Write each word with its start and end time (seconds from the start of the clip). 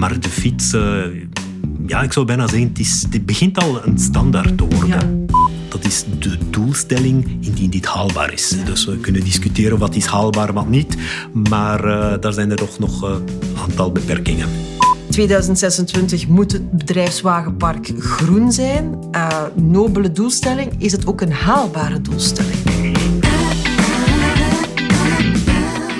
Maar 0.00 0.20
de 0.20 0.28
fiets, 0.28 0.74
uh, 0.74 1.04
ja, 1.86 2.02
ik 2.02 2.12
zou 2.12 2.26
bijna 2.26 2.46
zeggen, 2.46 2.68
het, 2.68 2.78
is, 2.78 3.06
het 3.10 3.26
begint 3.26 3.58
al 3.58 3.86
een 3.86 3.98
standaard 3.98 4.58
te 4.58 4.64
worden. 4.64 5.26
Dat 5.68 5.84
is 5.84 6.04
de 6.18 6.38
doelstelling 6.50 7.38
indien 7.40 7.70
dit 7.70 7.86
haalbaar 7.86 8.32
is. 8.32 8.56
Dus 8.64 8.84
we 8.84 8.96
kunnen 8.96 9.24
discussiëren 9.24 9.78
wat 9.78 9.94
is 9.94 10.06
haalbaar, 10.06 10.52
wat 10.52 10.68
niet. 10.68 10.96
Maar 11.48 11.84
uh, 11.84 12.12
daar 12.20 12.32
zijn 12.32 12.50
er 12.50 12.56
toch 12.56 12.78
nog 12.78 13.02
een 13.02 13.24
aantal 13.68 13.92
beperkingen. 13.92 14.48
2026 15.10 16.26
moet 16.26 16.52
het 16.52 16.70
bedrijfswagenpark 16.70 17.92
groen 17.98 18.52
zijn. 18.52 18.98
Uh, 19.12 19.28
nobele 19.54 20.12
doelstelling. 20.12 20.72
Is 20.78 20.92
het 20.92 21.06
ook 21.06 21.20
een 21.20 21.32
haalbare 21.32 22.00
doelstelling? 22.00 22.58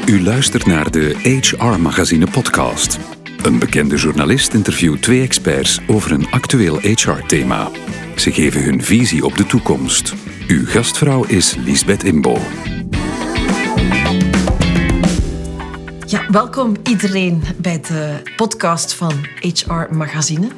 U 0.06 0.22
luistert 0.22 0.66
naar 0.66 0.90
de 0.90 1.16
HR 1.22 1.80
Magazine 1.80 2.26
podcast. 2.26 2.98
Een 3.42 3.58
bekende 3.58 3.96
journalist 3.96 4.54
interviewt 4.54 5.02
twee 5.02 5.22
experts 5.22 5.80
over 5.86 6.12
een 6.12 6.30
actueel 6.30 6.78
HR-thema. 6.78 7.70
Ze 8.16 8.32
geven 8.32 8.62
hun 8.62 8.82
visie 8.82 9.24
op 9.24 9.36
de 9.36 9.46
toekomst. 9.46 10.14
Uw 10.48 10.66
gastvrouw 10.66 11.24
is 11.24 11.56
Lisbeth 11.56 12.04
Imbo. 12.04 12.38
Ja, 16.06 16.30
welkom 16.30 16.76
iedereen 16.82 17.42
bij 17.56 17.80
de 17.80 18.22
podcast 18.36 18.94
van 18.94 19.12
HR 19.40 19.94
Magazine. 19.94 20.48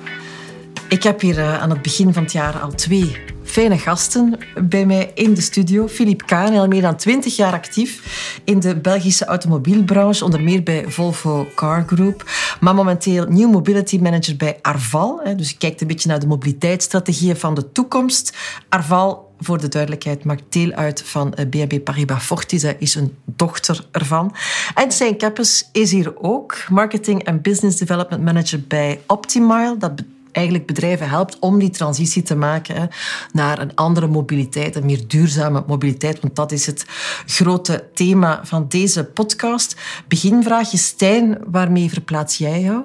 Ik 0.88 1.02
heb 1.02 1.20
hier 1.20 1.38
eh, 1.38 1.60
aan 1.60 1.70
het 1.70 1.82
begin 1.82 2.12
van 2.12 2.22
het 2.22 2.32
jaar 2.32 2.58
al 2.58 2.72
twee 2.74 3.16
fijne 3.52 3.78
gasten 3.78 4.38
bij 4.68 4.86
mij 4.86 5.10
in 5.14 5.34
de 5.34 5.40
studio. 5.40 5.88
Philippe 5.88 6.24
Kaan, 6.24 6.54
al 6.54 6.68
meer 6.68 6.82
dan 6.82 6.96
20 6.96 7.36
jaar 7.36 7.52
actief 7.52 8.40
in 8.44 8.60
de 8.60 8.76
Belgische 8.76 9.24
automobielbranche, 9.24 10.24
onder 10.24 10.42
meer 10.42 10.62
bij 10.62 10.84
Volvo 10.88 11.46
Car 11.54 11.84
Group, 11.86 12.30
maar 12.60 12.74
momenteel 12.74 13.26
New 13.26 13.50
Mobility 13.50 13.98
Manager 13.98 14.36
bij 14.36 14.58
Arval. 14.62 15.20
Dus 15.36 15.50
je 15.50 15.56
kijkt 15.56 15.80
een 15.80 15.86
beetje 15.86 16.08
naar 16.08 16.18
de 16.18 16.26
mobiliteitsstrategieën 16.26 17.36
van 17.36 17.54
de 17.54 17.72
toekomst. 17.72 18.36
Arval 18.68 19.30
voor 19.38 19.60
de 19.60 19.68
duidelijkheid, 19.68 20.24
maakt 20.24 20.42
deel 20.48 20.72
uit 20.72 21.02
van 21.02 21.34
eh, 21.34 21.46
BNB 21.46 21.80
Paribas 21.84 22.24
Fortis. 22.24 22.62
Hij 22.62 22.76
is 22.78 22.94
een 22.94 23.16
dochter 23.24 23.86
ervan. 23.90 24.34
En 24.74 24.92
Stijn 24.92 25.16
Keppes 25.16 25.68
is 25.72 25.90
hier 25.90 26.22
ook, 26.22 26.56
Marketing 26.68 27.22
en 27.22 27.40
Business 27.40 27.78
Development 27.78 28.22
Manager 28.22 28.60
bij 28.68 29.00
Optimile. 29.06 29.76
Dat 29.78 29.92
eigenlijk 30.32 30.66
bedrijven 30.66 31.08
helpt 31.08 31.38
om 31.38 31.58
die 31.58 31.70
transitie 31.70 32.22
te 32.22 32.34
maken 32.34 32.88
naar 33.32 33.58
een 33.58 33.74
andere 33.74 34.06
mobiliteit, 34.06 34.76
een 34.76 34.86
meer 34.86 35.08
duurzame 35.08 35.64
mobiliteit. 35.66 36.20
Want 36.20 36.36
dat 36.36 36.52
is 36.52 36.66
het 36.66 36.84
grote 37.26 37.84
thema 37.94 38.40
van 38.44 38.68
deze 38.68 39.04
podcast. 39.04 39.76
Beginvraagje, 40.08 40.76
Stijn, 40.76 41.38
waarmee 41.46 41.90
verplaats 41.90 42.38
jij 42.38 42.60
jou? 42.60 42.82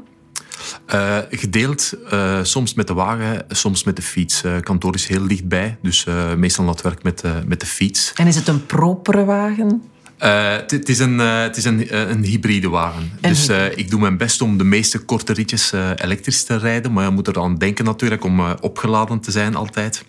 Uh, 0.93 1.17
gedeeld, 1.29 1.93
uh, 2.13 2.39
soms 2.43 2.73
met 2.73 2.87
de 2.87 2.93
wagen, 2.93 3.45
soms 3.47 3.83
met 3.83 3.95
de 3.95 4.01
fiets. 4.01 4.43
Uh, 4.43 4.59
kantoor 4.59 4.93
is 4.93 5.07
heel 5.07 5.27
dichtbij, 5.27 5.77
dus 5.81 6.05
meestal 6.35 6.65
dat 6.65 6.81
werk 6.81 7.03
met, 7.03 7.23
met 7.45 7.59
de 7.59 7.65
fiets. 7.65 8.13
En 8.15 8.27
is 8.27 8.35
het 8.35 8.47
een 8.47 8.65
propere 8.65 9.25
wagen? 9.25 9.83
Het 10.17 10.89
is, 10.89 10.99
een, 10.99 11.19
het 11.19 11.57
is 11.57 11.65
een, 11.65 12.09
een 12.11 12.23
hybride 12.23 12.69
wagen. 12.69 13.11
dus 13.21 13.47
ik 13.75 13.89
doe 13.89 13.99
mijn 13.99 14.17
best 14.17 14.41
om 14.41 14.57
de 14.57 14.63
meeste 14.63 14.99
korte 14.99 15.33
ritjes 15.33 15.71
elektrisch 15.95 16.43
te 16.43 16.57
rijden. 16.57 16.93
Maar 16.93 17.05
je 17.05 17.11
moet 17.11 17.27
er 17.27 17.39
aan 17.39 17.57
denken 17.57 17.85
natuurlijk 17.85 18.23
om 18.23 18.41
opgeladen 18.61 19.19
te 19.19 19.31
zijn 19.31 19.55
altijd. 19.55 20.03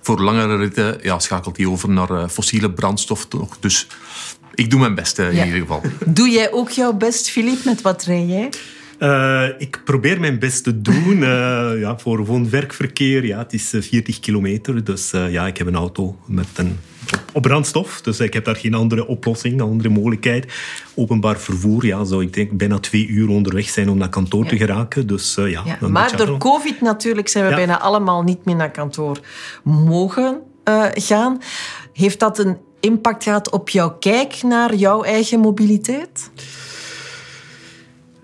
voor 0.00 0.20
langere 0.20 0.56
ritten 0.56 0.98
ja, 1.02 1.18
schakelt 1.18 1.56
hij 1.56 1.66
over 1.66 1.88
naar 1.88 2.28
fossiele 2.28 2.70
brandstof. 2.70 3.28
Dus 3.60 3.86
ik 4.54 4.70
doe 4.70 4.80
mijn 4.80 4.94
best 4.94 5.18
in 5.18 5.44
ieder 5.44 5.60
geval. 5.60 5.82
Doe 6.06 6.28
jij 6.28 6.52
ook 6.52 6.70
jouw 6.70 6.92
best, 6.92 7.30
Filip? 7.30 7.64
Met 7.64 7.82
wat 7.82 8.04
rij 8.04 8.24
jij? 8.24 8.50
Uh, 9.00 9.48
ik 9.58 9.80
probeer 9.84 10.20
mijn 10.20 10.38
best 10.38 10.64
te 10.64 10.80
doen 10.80 11.16
uh, 11.16 11.80
ja, 11.80 11.98
voor 11.98 12.24
woon-werkverkeer. 12.24 13.24
Ja, 13.24 13.38
het 13.38 13.52
is 13.52 13.68
40 13.68 14.14
eh, 14.16 14.20
kilometer, 14.20 14.84
dus 14.84 15.12
uh, 15.12 15.32
ja, 15.32 15.46
ik 15.46 15.56
heb 15.56 15.66
een 15.66 15.74
auto 15.74 16.18
met 16.26 16.46
een, 16.54 16.78
op 17.32 17.42
brandstof. 17.42 18.00
Dus 18.00 18.20
ik 18.20 18.32
heb 18.32 18.44
daar 18.44 18.56
geen 18.56 18.74
andere 18.74 19.06
oplossing, 19.06 19.60
andere 19.60 19.88
mogelijkheid. 19.88 20.52
Openbaar 20.94 21.38
vervoer, 21.38 21.86
ja, 21.86 22.04
zou 22.04 22.22
ik 22.22 22.32
denk 22.32 22.50
bijna 22.50 22.78
twee 22.78 23.06
uur 23.06 23.28
onderweg 23.28 23.68
zijn 23.68 23.88
om 23.88 23.98
naar 23.98 24.08
kantoor 24.08 24.46
te 24.46 24.56
geraken. 24.56 25.06
Dus, 25.06 25.34
ja, 25.34 25.46
ja. 25.46 25.88
Maar 25.88 26.16
door 26.16 26.38
COVID 26.38 26.80
natuurlijk 26.80 27.28
zijn 27.28 27.48
we 27.48 27.54
bijna 27.54 27.80
allemaal 27.80 28.22
niet 28.22 28.44
meer 28.44 28.56
naar 28.56 28.70
kantoor 28.70 29.20
mogen 29.64 30.40
gaan. 30.92 31.38
Heeft 31.92 32.20
dat 32.20 32.38
een 32.38 32.56
impact 32.80 33.22
gehad 33.22 33.50
op 33.50 33.68
jouw 33.68 33.96
kijk 33.98 34.42
naar 34.42 34.74
jouw 34.74 35.02
eigen 35.02 35.40
mobiliteit? 35.40 36.30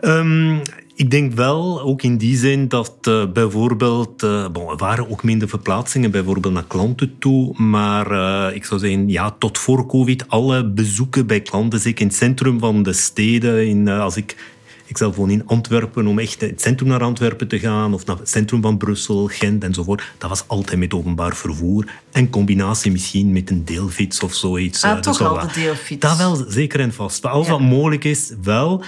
Um, 0.00 0.62
ik 0.96 1.10
denk 1.10 1.32
wel, 1.32 1.80
ook 1.82 2.02
in 2.02 2.16
die 2.16 2.36
zin, 2.36 2.68
dat 2.68 2.96
uh, 3.08 3.32
bijvoorbeeld... 3.32 4.22
Uh, 4.22 4.48
bon, 4.48 4.70
er 4.70 4.76
waren 4.76 5.10
ook 5.10 5.22
minder 5.22 5.48
verplaatsingen, 5.48 6.10
bijvoorbeeld 6.10 6.54
naar 6.54 6.66
klanten 6.66 7.18
toe. 7.18 7.62
Maar 7.62 8.12
uh, 8.12 8.54
ik 8.54 8.64
zou 8.64 8.80
zeggen, 8.80 9.08
ja, 9.08 9.30
tot 9.38 9.58
voor 9.58 9.86
COVID, 9.86 10.28
alle 10.28 10.70
bezoeken 10.70 11.26
bij 11.26 11.40
klanten, 11.40 11.80
zeker 11.80 12.00
in 12.00 12.06
het 12.06 12.16
centrum 12.16 12.58
van 12.58 12.82
de 12.82 12.92
steden. 12.92 13.68
In, 13.68 13.88
als 13.88 14.16
ik 14.16 14.55
ik 14.86 14.98
zelf 14.98 15.16
woon 15.16 15.30
in 15.30 15.46
Antwerpen, 15.46 16.06
om 16.06 16.18
echt 16.18 16.40
het 16.40 16.60
centrum 16.60 16.88
naar 16.88 17.02
Antwerpen 17.02 17.48
te 17.48 17.58
gaan, 17.58 17.94
of 17.94 18.06
naar 18.06 18.18
het 18.18 18.28
centrum 18.28 18.62
van 18.62 18.76
Brussel, 18.76 19.26
Gent 19.26 19.64
enzovoort. 19.64 20.02
Dat 20.18 20.28
was 20.28 20.44
altijd 20.46 20.78
met 20.78 20.94
openbaar 20.94 21.36
vervoer. 21.36 21.90
En 22.12 22.30
combinatie 22.30 22.92
misschien 22.92 23.32
met 23.32 23.50
een 23.50 23.64
deelfiets 23.64 24.20
of 24.20 24.34
zoiets. 24.34 24.82
Ah, 24.82 24.98
toch 24.98 25.18
wel 25.18 25.40
de 25.40 25.52
deelfiets. 25.54 26.00
Dat 26.00 26.16
wel, 26.16 26.44
zeker 26.48 26.80
en 26.80 26.92
vast. 26.92 27.26
Als 27.26 27.46
dat 27.46 27.60
mogelijk 27.60 28.04
is, 28.04 28.32
wel. 28.42 28.84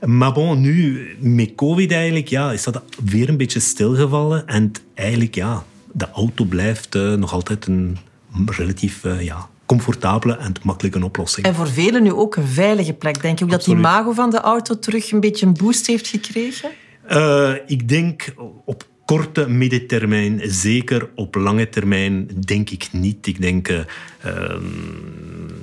Maar 0.00 0.32
bon, 0.32 0.60
nu 0.60 1.08
met 1.20 1.54
COVID 1.54 1.92
eigenlijk, 1.92 2.28
ja, 2.28 2.52
is 2.52 2.62
dat 2.62 2.82
weer 3.04 3.28
een 3.28 3.36
beetje 3.36 3.60
stilgevallen. 3.60 4.46
En 4.46 4.72
eigenlijk, 4.94 5.34
ja, 5.34 5.64
de 5.92 6.10
auto 6.10 6.44
blijft 6.44 6.94
uh, 6.94 7.14
nog 7.14 7.32
altijd 7.32 7.66
een 7.66 7.98
relatief 8.46 9.04
uh, 9.04 9.22
ja, 9.22 9.48
comfortabele 9.72 10.36
en 10.36 10.52
makkelijke 10.62 11.04
oplossing. 11.04 11.46
En 11.46 11.54
voor 11.54 11.68
velen 11.68 12.02
nu 12.02 12.12
ook 12.12 12.36
een 12.36 12.46
veilige 12.46 12.92
plek. 12.92 13.22
Denk 13.22 13.38
je 13.38 13.44
ook 13.44 13.50
dat 13.50 13.64
die 13.64 13.74
imago 13.74 14.12
van 14.12 14.30
de 14.30 14.40
auto 14.40 14.78
terug 14.78 15.10
een 15.10 15.20
beetje 15.20 15.46
een 15.46 15.52
boost 15.52 15.86
heeft 15.86 16.08
gekregen? 16.08 16.70
Uh, 17.10 17.52
ik 17.66 17.88
denk 17.88 18.34
op 18.64 18.86
korte, 19.04 19.48
middentermijn 19.48 20.40
zeker. 20.44 21.08
Op 21.14 21.34
lange 21.34 21.68
termijn 21.68 22.28
denk 22.40 22.70
ik 22.70 22.88
niet. 22.92 23.26
Ik 23.26 23.40
denk, 23.40 23.68
uh, 23.68 23.84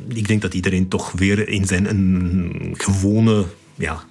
ik 0.07 0.27
denk 0.27 0.41
dat 0.41 0.53
iedereen 0.53 0.87
toch 0.87 1.11
weer 1.11 1.47
in 1.47 1.65
zijn 1.65 1.89
een 1.89 2.73
gewone 2.77 3.45
ja, 3.75 4.03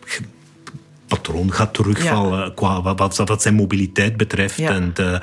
patroon 1.06 1.52
gaat 1.52 1.74
terugvallen 1.74 2.54
qua 2.54 2.82
wat, 2.82 3.16
wat, 3.16 3.42
zijn 3.42 3.54
mobiliteit 3.54 4.16
betreft. 4.16 4.56
Ja. 4.56 4.70
En 4.70 4.92
uh, 5.00 5.20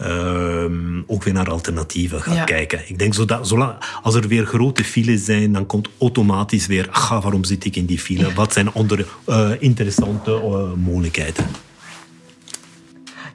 uh, 0.00 0.64
ook 1.06 1.22
weer 1.22 1.34
naar 1.34 1.50
alternatieven 1.50 2.20
gaat 2.20 2.34
ja. 2.34 2.44
kijken. 2.44 2.80
Ik 2.88 2.98
denk, 2.98 3.14
zodat, 3.14 3.48
zolang, 3.48 3.74
als 4.02 4.14
er 4.14 4.28
weer 4.28 4.46
grote 4.46 4.84
files 4.84 5.24
zijn, 5.24 5.52
dan 5.52 5.66
komt 5.66 5.88
automatisch 5.98 6.66
weer... 6.66 6.88
Ach, 6.90 7.08
waarom 7.08 7.44
zit 7.44 7.64
ik 7.64 7.76
in 7.76 7.86
die 7.86 7.98
file? 7.98 8.32
Wat 8.32 8.52
zijn 8.52 8.72
andere 8.72 9.06
uh, 9.28 9.50
interessante 9.58 10.30
uh, 10.30 10.72
mogelijkheden? 10.84 11.46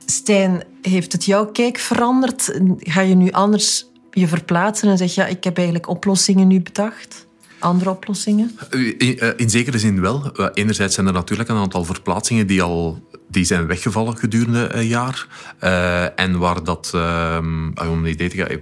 Stijn, 0.06 0.64
heeft 0.82 1.12
het 1.12 1.26
jouw 1.26 1.46
kijk 1.46 1.78
veranderd? 1.78 2.60
Ga 2.78 3.02
je 3.02 3.16
nu 3.16 3.32
anders 3.32 3.86
je 4.12 4.28
verplaatsen 4.28 4.90
en 4.90 4.98
zeg 4.98 5.16
je... 5.16 5.22
Ja, 5.22 5.28
ik 5.28 5.44
heb 5.44 5.56
eigenlijk 5.58 5.88
oplossingen 5.88 6.48
nu 6.48 6.62
bedacht? 6.62 7.28
Andere 7.60 7.90
oplossingen? 7.90 8.60
In, 8.98 9.20
eh, 9.20 9.30
in, 9.36 9.50
zekere 9.50 9.80
zin 9.80 10.02
wel. 10.02 10.32
Eh, 10.36 10.48
enerzijds 10.54 10.96
zijn 10.96 11.08
er 11.08 11.14
natuurlijk 11.14 11.50
een 11.50 11.56
aantal 11.56 11.86
verplaatsingen 11.86 12.48
die 12.48 12.62
al 12.62 13.08
die 13.30 13.44
zijn 13.44 13.68
weggevallen 13.68 14.18
gedurende 14.18 14.74
een 14.74 14.88
jaar. 14.88 15.28
Uh, 15.64 16.20
en 16.20 16.38
waar 16.38 16.64
dat, 16.64 16.92
uh, 16.96 17.38
om 17.76 18.04
een 18.04 18.06
idee 18.06 18.30
te 18.30 18.36
geven, 18.36 18.62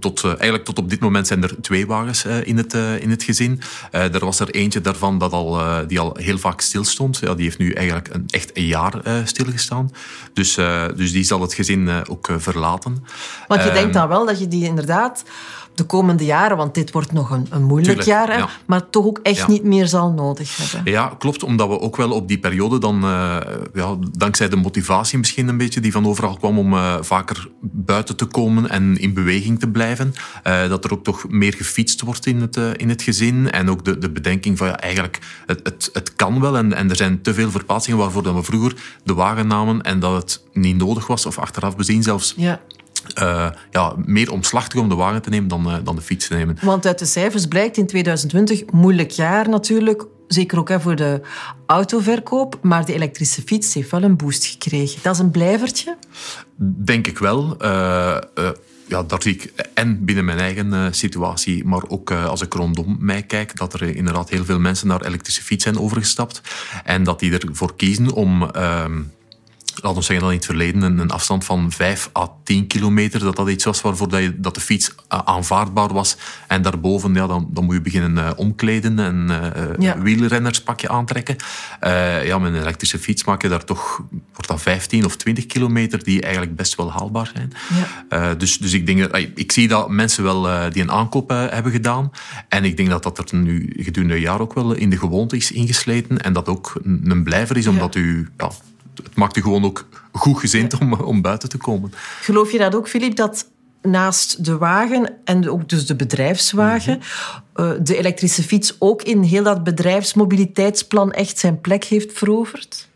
tot, 0.00 0.24
eigenlijk 0.24 0.64
tot 0.64 0.78
op 0.78 0.90
dit 0.90 1.00
moment 1.00 1.26
zijn 1.26 1.42
er 1.42 1.60
twee 1.60 1.86
wagens 1.86 2.24
in, 2.24 2.56
het, 2.56 2.74
in 2.74 3.10
het 3.10 3.22
gezin. 3.22 3.60
er 3.90 4.24
was 4.24 4.40
er 4.40 4.50
eentje 4.50 4.80
daarvan 4.80 5.18
dat 5.18 5.32
al, 5.32 5.60
die 5.86 6.00
al 6.00 6.16
heel 6.16 6.38
vaak 6.38 6.60
stilstond. 6.60 7.18
Ja, 7.18 7.34
die 7.34 7.44
heeft 7.44 7.58
nu 7.58 7.72
eigenlijk 7.72 8.08
een, 8.14 8.24
echt 8.26 8.50
een 8.56 8.66
jaar 8.66 9.02
stilgestaan. 9.24 9.90
Dus, 10.32 10.54
dus 10.96 11.12
die 11.12 11.24
zal 11.24 11.40
het 11.40 11.54
gezin 11.54 11.90
ook 12.08 12.28
verlaten. 12.36 13.04
Want 13.48 13.62
je 13.62 13.72
denkt 13.72 13.94
dan 13.94 14.08
wel 14.08 14.26
dat 14.26 14.38
je 14.38 14.48
die 14.48 14.64
inderdaad 14.64 15.24
de 15.80 15.86
komende 15.86 16.24
jaren, 16.24 16.56
want 16.56 16.74
dit 16.74 16.92
wordt 16.92 17.12
nog 17.12 17.30
een, 17.30 17.46
een 17.50 17.62
moeilijk 17.62 18.02
jaar, 18.02 18.36
hè, 18.36 18.44
maar 18.66 18.90
toch 18.90 19.04
ook 19.04 19.20
echt 19.22 19.48
niet 19.48 19.64
meer 19.64 19.86
zal 19.86 20.12
nodig 20.12 20.56
hebben. 20.56 20.92
Ja, 20.92 21.14
klopt, 21.18 21.42
omdat 21.42 21.68
we 21.68 21.80
ook 21.80 21.96
wel 21.96 22.10
op 22.10 22.28
die 22.28 22.38
periode 22.38 22.78
dan, 22.78 23.04
uh, 23.04 23.36
ja, 23.74 23.96
dankzij 24.16 24.48
de 24.48 24.56
motivatie 24.56 25.18
misschien 25.18 25.48
een 25.48 25.56
beetje 25.56 25.80
die 25.80 25.92
van 25.92 26.06
overal 26.06 26.36
kwam 26.36 26.58
om 26.58 26.72
uh, 26.72 26.96
vaker 27.00 27.48
buiten 27.60 28.16
te 28.16 28.24
komen 28.24 28.68
en 28.68 28.96
in 28.96 29.14
beweging 29.14 29.60
te 29.60 29.68
blijven, 29.68 30.14
uh, 30.46 30.68
dat 30.68 30.84
er 30.84 30.92
ook 30.92 31.04
toch 31.04 31.28
meer 31.28 31.54
gefietst 31.54 32.00
wordt 32.00 32.26
in 32.26 32.40
het, 32.40 32.56
in 32.56 32.88
het 32.88 33.02
gezin 33.02 33.50
en 33.50 33.70
ook 33.70 33.84
de, 33.84 33.98
de 33.98 34.10
bedenking 34.10 34.58
van 34.58 34.66
ja, 34.66 34.78
eigenlijk, 34.78 35.18
het, 35.46 35.60
het, 35.62 35.90
het 35.92 36.14
kan 36.14 36.40
wel 36.40 36.56
en, 36.56 36.72
en 36.72 36.90
er 36.90 36.96
zijn 36.96 37.22
te 37.22 37.34
veel 37.34 37.50
verplaatsingen 37.50 37.98
waarvoor 37.98 38.22
dan 38.22 38.34
we 38.34 38.42
vroeger 38.42 38.74
de 39.04 39.14
wagen 39.14 39.46
namen 39.46 39.82
en 39.82 40.00
dat 40.00 40.22
het 40.22 40.42
niet 40.52 40.76
nodig 40.76 41.06
was 41.06 41.26
of 41.26 41.38
achteraf 41.38 41.76
bezien 41.76 42.02
zelfs. 42.02 42.34
Ja 42.36 42.60
uh, 43.22 43.50
ja, 43.70 43.94
meer 44.04 44.32
omslachtig 44.32 44.80
om 44.80 44.88
de 44.88 44.94
wagen 44.94 45.22
te 45.22 45.30
nemen 45.30 45.48
dan, 45.48 45.68
uh, 45.68 45.76
dan 45.84 45.96
de 45.96 46.02
fiets 46.02 46.26
te 46.26 46.34
nemen. 46.34 46.56
Want 46.62 46.86
uit 46.86 46.98
de 46.98 47.04
cijfers 47.04 47.46
blijkt 47.46 47.76
in 47.76 47.86
2020, 47.86 48.62
moeilijk 48.72 49.10
jaar 49.10 49.48
natuurlijk, 49.48 50.06
zeker 50.28 50.58
ook 50.58 50.68
hè, 50.68 50.80
voor 50.80 50.96
de 50.96 51.20
autoverkoop. 51.66 52.58
Maar 52.62 52.84
de 52.84 52.94
elektrische 52.94 53.42
fiets 53.42 53.74
heeft 53.74 53.90
wel 53.90 54.02
een 54.02 54.16
boost 54.16 54.44
gekregen. 54.44 55.02
Dat 55.02 55.14
is 55.14 55.20
een 55.20 55.30
blijvertje? 55.30 55.96
Denk 56.56 57.06
ik 57.06 57.18
wel. 57.18 57.56
Uh, 57.62 58.16
ja, 58.90 59.02
dat 59.02 59.22
zie 59.22 59.34
ik 59.34 59.52
en 59.74 60.04
binnen 60.04 60.24
mijn 60.24 60.38
eigen 60.38 60.72
uh, 60.72 60.86
situatie, 60.90 61.64
maar 61.64 61.82
ook 61.88 62.10
uh, 62.10 62.26
als 62.26 62.42
ik 62.42 62.52
rondom 62.54 62.96
mij 63.00 63.22
kijk, 63.22 63.56
dat 63.56 63.74
er 63.74 63.96
inderdaad 63.96 64.30
heel 64.30 64.44
veel 64.44 64.58
mensen 64.58 64.86
naar 64.86 65.04
elektrische 65.04 65.42
fiets 65.42 65.64
zijn 65.64 65.78
overgestapt. 65.78 66.40
En 66.84 67.04
dat 67.04 67.20
die 67.20 67.38
ervoor 67.38 67.76
kiezen 67.76 68.12
om 68.12 68.42
uh, 68.42 68.84
laten 69.74 69.98
we 69.98 70.04
zeggen 70.04 70.20
dat 70.20 70.30
in 70.30 70.36
het 70.36 70.46
verleden 70.46 70.82
een, 70.82 70.98
een, 70.98 71.10
afstand 71.10 71.44
van 71.44 71.72
5 71.72 72.10
à 72.16 72.28
10 72.44 72.66
kilometer, 72.66 73.20
dat 73.20 73.36
dat 73.36 73.48
iets 73.48 73.64
was 73.64 73.80
waarvoor 73.80 74.08
dat, 74.08 74.20
je, 74.20 74.40
dat 74.40 74.54
de 74.54 74.60
fiets 74.60 74.88
uh, 74.88 75.18
aanvaardbaar 75.24 75.92
was. 75.92 76.16
En 76.46 76.62
daarboven, 76.62 77.14
ja, 77.14 77.26
dan, 77.26 77.48
dan 77.50 77.64
moet 77.64 77.74
je 77.74 77.80
beginnen 77.80 78.24
uh, 78.24 78.30
omkleden 78.36 78.98
en 78.98 79.26
uh, 79.30 79.66
ja. 79.78 79.98
wielrennerspakje 79.98 80.88
aantrekken. 80.88 81.36
ja, 82.24 82.38
met 82.38 82.52
een 82.52 82.60
elektrische 82.60 82.98
fiets 82.98 83.24
maak 83.24 83.42
je 83.42 83.48
daar 83.48 83.64
toch, 83.64 84.02
wordt 84.32 84.48
dat 84.48 84.62
15 84.62 85.04
of 85.04 85.16
20 85.16 85.46
kilometer, 85.46 86.04
die 86.04 86.22
eigenlijk 86.22 86.56
best 86.56 86.74
wel 86.74 86.92
haalbaar 86.92 87.30
zijn. 87.34 87.52
Ja. 88.08 88.34
dus, 88.34 88.58
dus 88.58 88.72
ik 88.72 88.86
denk, 88.86 89.16
ik 89.34 89.52
zie 89.52 89.68
dat 89.68 89.88
mensen 89.88 90.22
wel 90.22 90.70
die 90.70 90.82
een 90.82 90.90
aankoop 90.90 91.28
hebben 91.28 91.72
gedaan. 91.72 92.10
En 92.48 92.64
ik 92.64 92.76
denk 92.76 92.88
dat 92.88 93.02
dat 93.02 93.30
er 93.30 93.38
nu 93.38 93.72
gedurende 93.76 94.14
een 94.14 94.20
jaar 94.20 94.40
ook 94.40 94.54
wel 94.54 94.72
in 94.72 94.90
de 94.90 94.98
gewoonte 94.98 95.36
is 95.36 95.52
ingesleten. 95.52 96.22
En 96.22 96.32
dat 96.32 96.48
ook 96.48 96.80
een, 96.84 97.00
een 97.04 97.22
blijver 97.22 97.56
is, 97.56 97.66
omdat 97.66 97.94
u... 97.94 98.28
Ja, 98.36 98.50
het 99.04 99.14
maakt 99.14 99.34
je 99.34 99.42
gewoon 99.42 99.64
ook 99.64 99.88
goed 100.12 100.38
gezind 100.38 100.78
om, 100.80 100.92
om 100.92 101.22
buiten 101.22 101.48
te 101.48 101.56
komen. 101.56 101.92
Geloof 102.20 102.52
je 102.52 102.58
dat 102.58 102.74
ook, 102.74 102.88
Filip, 102.88 103.16
dat 103.16 103.48
naast 103.82 104.44
de 104.44 104.58
wagen 104.58 105.16
en 105.24 105.50
ook 105.50 105.68
dus 105.68 105.86
de 105.86 105.96
bedrijfswagen, 105.96 106.96
mm 106.96 107.02
de 107.82 107.96
elektrische 107.96 108.42
fiets 108.42 108.76
ook 108.78 109.02
in 109.02 109.22
heel 109.22 109.42
dat 109.42 109.64
bedrijfsmobiliteitsplan 109.64 111.12
echt 111.12 111.38
zijn 111.38 111.60
plek 111.60 111.84
heeft 111.84 112.12
veroverd? 112.12 112.88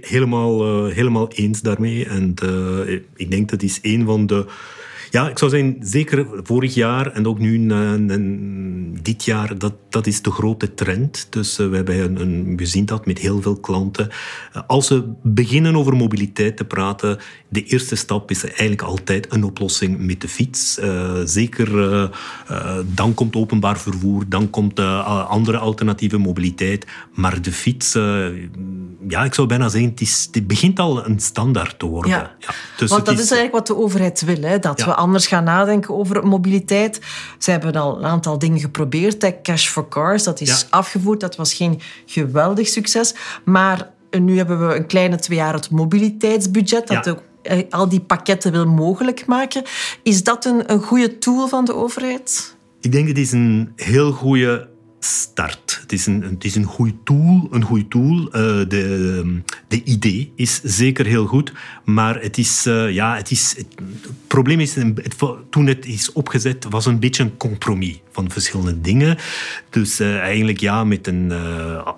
Helemaal, 0.00 0.86
uh, 0.86 0.94
helemaal 0.94 1.28
eens 1.28 1.60
daarmee. 1.60 2.06
En 2.06 2.34
uh, 2.44 3.00
ik 3.14 3.30
denk 3.30 3.50
dat 3.50 3.62
is 3.62 3.78
een 3.82 4.04
van 4.04 4.26
de 4.26 4.46
ja, 5.14 5.28
ik 5.28 5.38
zou 5.38 5.50
zeggen, 5.50 5.76
zeker 5.80 6.26
vorig 6.42 6.74
jaar 6.74 7.12
en 7.12 7.26
ook 7.26 7.38
nu 7.38 7.70
en 7.70 8.98
dit 9.02 9.24
jaar, 9.24 9.58
dat, 9.58 9.74
dat 9.88 10.06
is 10.06 10.22
de 10.22 10.30
grote 10.30 10.74
trend. 10.74 11.26
Dus 11.30 11.58
uh, 11.58 11.68
we 11.68 11.76
hebben 11.76 11.98
een, 11.98 12.20
een, 12.20 12.56
we 12.56 12.66
zien 12.66 12.86
dat 12.86 13.06
met 13.06 13.18
heel 13.18 13.42
veel 13.42 13.56
klanten. 13.56 14.08
Uh, 14.56 14.62
als 14.66 14.86
ze 14.86 15.04
beginnen 15.22 15.76
over 15.76 15.96
mobiliteit 15.96 16.56
te 16.56 16.64
praten, 16.64 17.18
de 17.48 17.64
eerste 17.64 17.96
stap 17.96 18.30
is 18.30 18.44
eigenlijk 18.44 18.82
altijd 18.82 19.32
een 19.32 19.44
oplossing 19.44 19.98
met 19.98 20.20
de 20.20 20.28
fiets. 20.28 20.78
Uh, 20.78 21.12
zeker 21.24 21.72
dan 22.94 23.14
komt 23.14 23.36
openbaar 23.36 23.78
vervoer, 23.78 24.24
dan 24.28 24.50
komt 24.50 24.78
andere 25.28 25.58
alternatieve 25.58 26.18
mobiliteit. 26.18 26.86
Maar 27.12 27.42
de 27.42 27.52
fiets, 27.52 27.92
ja, 29.08 29.24
ik 29.24 29.34
zou 29.34 29.48
bijna 29.48 29.68
zeggen, 29.68 29.90
het, 29.90 30.00
is, 30.00 30.28
het 30.32 30.46
begint 30.46 30.78
al 30.78 31.06
een 31.06 31.20
standaard 31.20 31.78
te 31.78 31.86
worden. 31.86 32.10
Ja. 32.10 32.36
ja 32.38 32.54
dus 32.76 32.90
Want 32.90 33.06
dat 33.06 33.14
is, 33.14 33.30
eigenlijk 33.30 33.52
wat 33.52 33.66
de 33.66 33.82
overheid 33.82 34.24
wil, 34.24 34.42
hè? 34.42 34.58
dat 34.58 34.78
ja. 34.78 34.86
we 34.86 34.94
anders 35.04 35.26
gaan 35.26 35.44
nadenken 35.44 35.94
over 35.94 36.26
mobiliteit. 36.26 37.00
Ze 37.38 37.50
hebben 37.50 37.72
al 37.72 37.98
een 37.98 38.04
aantal 38.04 38.38
dingen 38.38 38.60
geprobeerd. 38.60 39.42
Cash 39.42 39.68
for 39.68 39.88
Cars, 39.88 40.22
dat 40.22 40.40
is 40.40 40.66
afgevoerd. 40.70 41.20
Dat 41.20 41.36
was 41.36 41.54
geen 41.54 41.80
geweldig 42.06 42.68
succes. 42.68 43.14
Maar 43.44 43.90
nu 44.10 44.36
hebben 44.36 44.68
we 44.68 44.74
een 44.74 44.86
kleine 44.86 45.16
twee 45.16 45.38
jaar 45.38 45.54
het 45.54 45.70
mobiliteitsbudget. 45.70 46.86
Dat 46.86 47.08
ook 47.08 47.22
eh, 47.42 47.58
al 47.70 47.88
die 47.88 48.00
pakketten 48.00 48.52
wil 48.52 48.66
mogelijk 48.66 49.26
maken. 49.26 49.62
Is 50.02 50.22
dat 50.22 50.44
een, 50.44 50.72
een 50.72 50.82
goede 50.82 51.18
tool 51.18 51.48
van 51.48 51.64
de 51.64 51.74
overheid? 51.74 52.56
Ik 52.80 52.92
denk 52.92 53.08
het 53.08 53.18
is 53.18 53.32
een 53.32 53.72
heel 53.76 54.12
goede 54.12 54.68
start. 55.04 55.78
Het 55.80 55.92
is 55.92 56.06
een, 56.06 56.22
het 56.22 56.44
is 56.44 56.54
een 56.54 56.64
goede 56.64 56.94
tool. 57.04 57.48
Een 57.50 57.62
goede 57.62 57.88
tool. 57.88 58.20
Uh, 58.26 58.32
de, 58.68 59.42
de 59.68 59.82
idee 59.84 60.32
is 60.36 60.60
zeker 60.62 61.06
heel 61.06 61.26
goed, 61.26 61.52
maar 61.84 62.20
het 62.20 62.38
is, 62.38 62.66
uh, 62.66 62.90
ja, 62.92 63.16
het 63.16 63.30
is, 63.30 63.54
het, 63.56 63.66
probleem 64.26 64.60
is, 64.60 64.74
het, 64.74 65.14
toen 65.50 65.66
het 65.66 65.86
is 65.86 66.12
opgezet, 66.12 66.66
was 66.70 66.86
een 66.86 66.98
beetje 66.98 67.22
een 67.22 67.36
compromis 67.36 68.00
van 68.12 68.30
verschillende 68.30 68.80
dingen. 68.80 69.16
Dus 69.70 70.00
uh, 70.00 70.18
eigenlijk 70.18 70.60
ja, 70.60 70.84
met 70.84 71.06
een, 71.06 71.32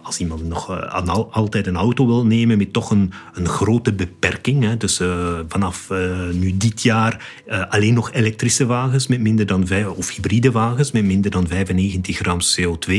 als 0.02 0.18
iemand 0.18 0.44
nog 0.44 0.92
altijd 1.30 1.66
een 1.66 1.76
auto 1.76 2.06
wil 2.06 2.26
nemen, 2.26 2.58
met 2.58 2.72
toch 2.72 2.90
een, 2.90 3.12
een 3.34 3.48
grote 3.48 3.92
beperking. 3.92 4.62
Hè. 4.62 4.76
Dus 4.76 5.00
vanaf 5.48 5.90
nu 6.32 6.56
dit 6.56 6.82
jaar 6.82 7.38
alleen 7.68 7.94
nog 7.94 8.12
elektrische 8.12 8.66
wagens 8.66 9.06
met 9.06 9.20
minder 9.20 9.46
dan 9.46 9.66
vijf, 9.66 9.86
of 9.86 10.14
hybride 10.14 10.50
wagens 10.50 10.92
met 10.92 11.04
minder 11.04 11.30
dan 11.30 11.46
95 11.46 12.16
gram 12.16 12.38
CO2 12.40 12.95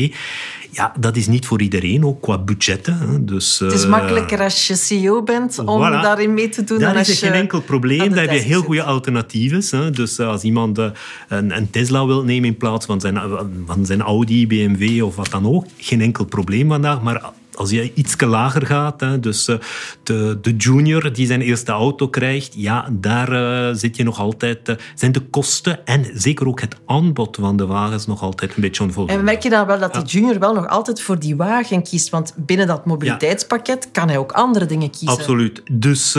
ja, 0.72 0.94
dat 1.00 1.16
is 1.16 1.28
niet 1.28 1.46
voor 1.46 1.62
iedereen, 1.62 2.06
ook 2.06 2.22
qua 2.22 2.38
budgetten. 2.38 3.26
Dus, 3.26 3.60
het 3.60 3.74
is 3.74 3.84
uh, 3.84 3.90
makkelijker 3.90 4.42
als 4.42 4.68
je 4.68 4.76
CEO 4.76 5.24
bent 5.24 5.60
om 5.60 5.80
daarin 5.80 6.34
mee 6.34 6.50
te 6.50 6.64
doen. 6.64 6.80
Daar 6.80 6.96
is 6.96 7.10
er 7.10 7.28
geen 7.28 7.40
enkel 7.40 7.62
probleem. 7.62 8.10
Daar 8.10 8.24
heb 8.24 8.32
je 8.32 8.40
heel 8.40 8.62
goede 8.62 8.84
alternatieven. 8.84 9.80
Hè. 9.80 9.92
Dus 9.92 10.20
uh, 10.20 10.28
als 10.28 10.44
iemand 10.44 10.80
uh, 10.80 10.86
een, 11.28 11.58
een, 11.58 11.70
Tesla 11.70 12.06
wil 12.06 12.24
nemen 12.24 12.50
in 12.50 12.58
plaats 12.58 12.86
van 12.86 13.02
zijn, 13.02 13.20
van 13.66 13.86
zijn 13.86 14.02
Audi, 14.02 14.48
BMW 14.48 15.04
of 15.04 15.16
wat 15.16 15.32
dan 15.32 15.46
ook, 15.46 15.66
geen 15.78 16.02
enkel 16.02 16.26
probleem 16.26 16.68
vandaag. 16.68 17.02
Maar 17.02 17.22
als 17.58 17.70
je 17.70 17.94
iets 17.94 18.22
lager 18.22 18.66
gaat, 18.66 19.00
hè, 19.00 19.20
dus 19.20 19.50
uh, 19.50 19.56
de, 20.04 20.38
de 20.42 20.56
junior 20.56 21.14
die 21.14 21.28
zijn 21.28 21.42
eerste 21.42 21.72
auto 21.72 22.08
krijgt, 22.08 22.54
ja, 22.56 22.90
daar 22.92 23.32
uh, 23.32 23.76
zit 23.76 23.96
je 23.96 24.04
nog 24.04 24.20
altijd, 24.20 24.70
uh, 24.70 24.76
zijn 24.96 25.12
de 25.12 25.20
kosten 25.20 25.86
en 25.86 26.06
zeker 26.14 26.48
ook 26.48 26.62
het 26.62 26.76
aanbod 26.86 27.38
van 27.40 27.58
de 27.58 27.66
wagens 27.66 28.08
nog 28.08 28.22
altijd 28.22 28.56
een 28.56 28.62
beetje 28.62 28.84
onvoldoende. 28.84 29.20
En 29.20 29.26
merk 29.26 29.44
je 29.44 29.50
dan 29.50 29.66
wel 29.68 29.80
dat 29.80 29.94
de 29.94 30.02
junior 30.02 30.40
wel 30.40 30.54
nog 30.54 30.68
altijd 30.68 31.02
voor 31.02 31.20
die 31.20 31.36
wagen 31.36 31.84
kiest? 31.84 32.10
Want 32.10 32.34
binnen 32.36 32.68
dat 32.68 32.86
mobiliteitspakket 32.86 33.90
kan 33.92 34.08
hij 34.08 34.18
ook 34.18 34.32
andere 34.32 34.66
dingen 34.66 34.90
kiezen. 34.90 35.18
Absoluut. 35.18 35.62
Dus 35.72 36.12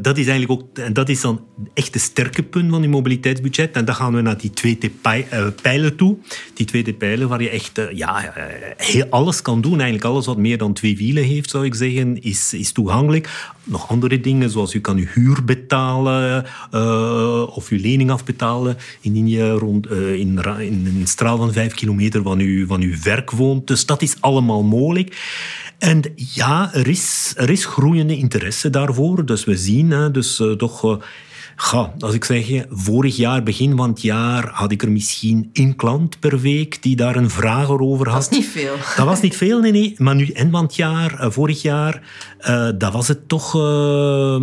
dat 0.00 0.18
is 0.18 0.26
eigenlijk 0.26 0.50
ook, 0.50 0.78
en 0.78 0.92
dat 0.92 1.08
is 1.08 1.20
dan 1.20 1.44
echt 1.74 1.92
de 1.92 1.98
sterke 1.98 2.42
punt 2.42 2.70
van 2.70 2.80
die 2.80 2.90
mobiliteitsbudget. 2.90 3.76
En 3.76 3.84
dan 3.84 3.94
gaan 3.94 4.14
we 4.14 4.20
naar 4.20 4.38
die 4.38 4.50
tweede 4.50 4.90
pijlen 5.62 5.96
toe. 5.96 6.16
Die 6.54 6.66
tweede 6.66 6.94
pijlen 6.94 7.28
waar 7.28 7.42
je 7.42 7.50
echt 7.50 7.80
ja, 7.92 8.32
heel 8.76 9.06
alles 9.10 9.42
kan 9.42 9.60
doen. 9.60 9.74
Eigenlijk 9.74 10.04
alles 10.04 10.26
wat 10.26 10.36
meer 10.36 10.58
dan 10.58 10.72
twee 10.78 10.96
wielen 10.96 11.24
heeft, 11.24 11.50
zou 11.50 11.64
ik 11.64 11.74
zeggen, 11.74 12.22
is, 12.22 12.54
is 12.54 12.72
toegankelijk. 12.72 13.52
Nog 13.64 13.88
andere 13.88 14.20
dingen, 14.20 14.50
zoals 14.50 14.74
u 14.74 14.80
kan 14.80 14.96
uw 14.96 15.06
huur 15.14 15.44
betalen 15.44 16.44
uh, 16.74 17.56
of 17.56 17.68
uw 17.68 17.78
lening 17.80 18.10
afbetalen 18.10 18.76
indien 19.00 19.28
je 19.28 19.50
rond, 19.50 19.90
uh, 19.90 20.14
in, 20.14 20.38
een 20.38 21.02
straal 21.04 21.36
van 21.36 21.52
vijf 21.52 21.74
kilometer 21.74 22.22
van 22.22 22.38
uw, 22.38 22.66
van 22.66 22.80
uw 22.80 22.94
werk 23.02 23.30
woont. 23.30 23.66
Dus 23.66 23.86
dat 23.86 24.02
is 24.02 24.16
allemaal 24.20 24.62
mogelijk. 24.62 25.16
En 25.78 26.02
ja, 26.14 26.74
er 26.74 26.88
is, 26.88 27.32
er 27.36 27.50
is 27.50 27.64
groeiende 27.64 28.16
interesse 28.16 28.70
daarvoor. 28.70 29.26
Dus 29.26 29.44
we 29.44 29.56
zien 29.56 30.12
dus, 30.12 30.40
uh, 30.40 30.52
toch 30.52 30.98
Ga, 31.60 31.92
als 31.98 32.14
ik 32.14 32.24
zeg, 32.24 32.64
vorig 32.70 33.16
jaar, 33.16 33.42
begin 33.42 33.76
van 33.76 33.88
het 33.88 34.02
jaar, 34.02 34.50
had 34.52 34.72
ik 34.72 34.82
er 34.82 34.90
misschien 34.90 35.50
één 35.52 35.76
klant 35.76 36.18
per 36.18 36.40
week 36.40 36.82
die 36.82 36.96
daar 36.96 37.16
een 37.16 37.30
vraag 37.30 37.68
over 37.68 38.08
had. 38.08 38.20
Dat 38.20 38.28
was 38.28 38.38
niet 38.38 38.48
veel. 38.48 38.74
Dat 38.96 39.06
was 39.06 39.20
niet 39.20 39.36
veel, 39.36 39.60
nee, 39.60 39.72
nee. 39.72 39.94
Maar 39.96 40.14
nu, 40.14 40.26
en 40.26 40.50
van 40.50 40.62
het 40.62 40.76
jaar, 40.76 41.24
uh, 41.24 41.30
vorig 41.30 41.62
jaar, 41.62 42.02
uh, 42.40 42.68
dat 42.78 42.92
was 42.92 43.08
het 43.08 43.28
toch... 43.28 43.54
Uh, 43.54 44.36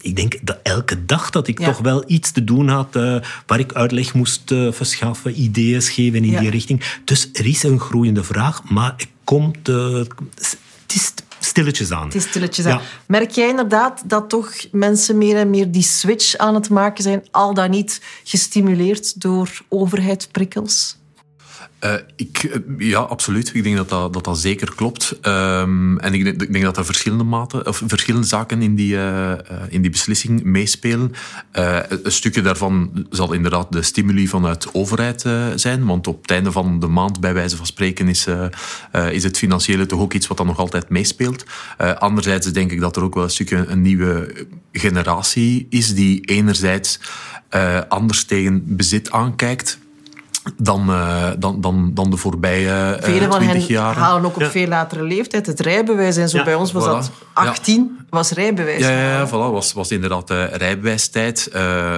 ik 0.00 0.16
denk 0.16 0.38
dat 0.42 0.58
elke 0.62 1.04
dag 1.04 1.30
dat 1.30 1.48
ik 1.48 1.58
ja. 1.58 1.66
toch 1.66 1.78
wel 1.78 2.04
iets 2.06 2.30
te 2.30 2.44
doen 2.44 2.68
had 2.68 2.96
uh, 2.96 3.16
waar 3.46 3.58
ik 3.58 3.72
uitleg 3.72 4.14
moest 4.14 4.54
verschaffen, 4.70 5.40
ideeën 5.40 5.82
geven 5.82 6.24
in 6.24 6.30
ja. 6.30 6.40
die 6.40 6.50
richting. 6.50 7.00
Dus 7.04 7.30
er 7.32 7.46
is 7.46 7.62
een 7.62 7.80
groeiende 7.80 8.24
vraag, 8.24 8.62
maar 8.64 8.94
het 8.96 9.08
komt... 9.24 9.66
het 9.66 10.94
is 10.94 11.12
stilletjes 11.46 11.92
aan. 11.92 12.04
Het 12.04 12.14
is 12.14 12.22
stilletjes 12.22 12.66
aan. 12.66 12.80
Merk 13.06 13.30
jij 13.30 13.48
inderdaad 13.48 14.02
dat 14.04 14.28
toch 14.28 14.52
mensen 14.72 15.18
meer 15.18 15.36
en 15.36 15.50
meer 15.50 15.70
die 15.70 15.82
switch 15.82 16.36
aan 16.36 16.54
het 16.54 16.70
maken 16.70 17.02
zijn, 17.02 17.24
al 17.30 17.54
dan 17.54 17.70
niet 17.70 18.00
gestimuleerd 18.24 19.20
door 19.20 19.60
overheidsprikkels? 19.68 20.96
Uh, 21.86 21.94
ik, 22.16 22.38
eh, 22.38 22.60
ja, 22.78 22.98
absoluut. 22.98 23.54
Ik 23.54 23.62
denk 23.62 23.76
dat 23.76 23.88
dat, 23.88 24.12
dat, 24.12 24.24
dat 24.24 24.38
zeker 24.38 24.74
klopt. 24.74 25.18
Um, 25.22 25.98
en 25.98 26.14
ik 26.14 26.24
denk, 26.24 26.42
ik 26.42 26.52
denk, 26.52 26.64
dat 26.64 26.76
er 26.76 26.84
verschillende, 26.84 27.24
maten, 27.24 27.66
of 27.66 27.82
verschillende 27.86 28.26
zaken 28.26 28.62
in 28.62 28.74
die, 28.74 28.94
uh, 28.94 29.32
in 29.68 29.82
die 29.82 29.90
beslissing 29.90 30.42
meespelen. 30.42 31.12
een 31.52 32.12
stukje 32.12 32.42
daarvan 32.42 33.06
zal 33.10 33.32
inderdaad 33.32 33.72
de 33.72 33.82
stimuli 33.82 34.28
vanuit 34.28 34.62
de 34.62 34.68
overheid 34.72 35.20
zijn. 35.54 35.86
Want 35.86 36.06
op 36.06 36.22
het 36.22 36.30
einde 36.30 36.52
van 36.52 36.80
de 36.80 36.86
maand, 36.86 37.20
bij 37.20 37.34
wijze 37.34 37.56
van 37.56 37.66
spreken, 37.66 38.08
is, 38.08 38.26
is 39.10 39.22
het 39.22 39.38
financiële 39.38 39.86
toch 39.86 40.00
ook 40.00 40.12
iets 40.12 40.26
wat 40.26 40.36
dan 40.36 40.46
nog 40.46 40.58
altijd 40.58 40.88
meespeelt. 40.88 41.44
anderzijds 41.98 42.52
denk 42.52 42.72
ik 42.72 42.80
dat 42.80 42.96
er 42.96 43.02
ook 43.02 43.14
wel 43.14 43.24
een 43.24 43.30
stukje 43.30 43.66
een 43.66 43.82
nieuwe 43.82 44.46
generatie 44.72 45.66
is 45.70 45.94
die 45.94 46.20
enerzijds 46.20 47.00
anders 47.88 48.24
tegen 48.24 48.76
bezit 48.76 49.10
aankijkt 49.10 49.78
dan, 50.56 50.90
uh, 50.90 51.30
dan, 51.38 51.60
dan, 51.60 51.90
dan 51.94 52.10
de 52.10 52.16
voorbije 52.16 52.98
uh, 53.00 53.04
Vele 53.04 53.26
van 53.26 53.42
hen 53.42 53.66
jaar. 53.66 53.94
halen 53.96 54.24
ook 54.24 54.34
op 54.34 54.40
ja. 54.40 54.50
veel 54.50 54.66
latere 54.66 55.02
leeftijd 55.02 55.46
het 55.46 55.60
rijbewijs. 55.60 56.16
En 56.16 56.28
zo 56.28 56.38
ja, 56.38 56.44
bij 56.44 56.54
ons 56.54 56.72
was 56.72 56.84
voilà. 56.84 56.86
dat 56.86 57.10
18, 57.32 57.98
was 58.10 58.30
rijbewijs. 58.30 58.80
Ja, 58.80 58.90
ja, 58.90 59.10
ja 59.10 59.28
voilà, 59.28 59.30
was, 59.30 59.72
was 59.72 59.90
inderdaad 59.90 60.30
uh, 60.30 60.44
rijbewijstijd. 60.50 61.48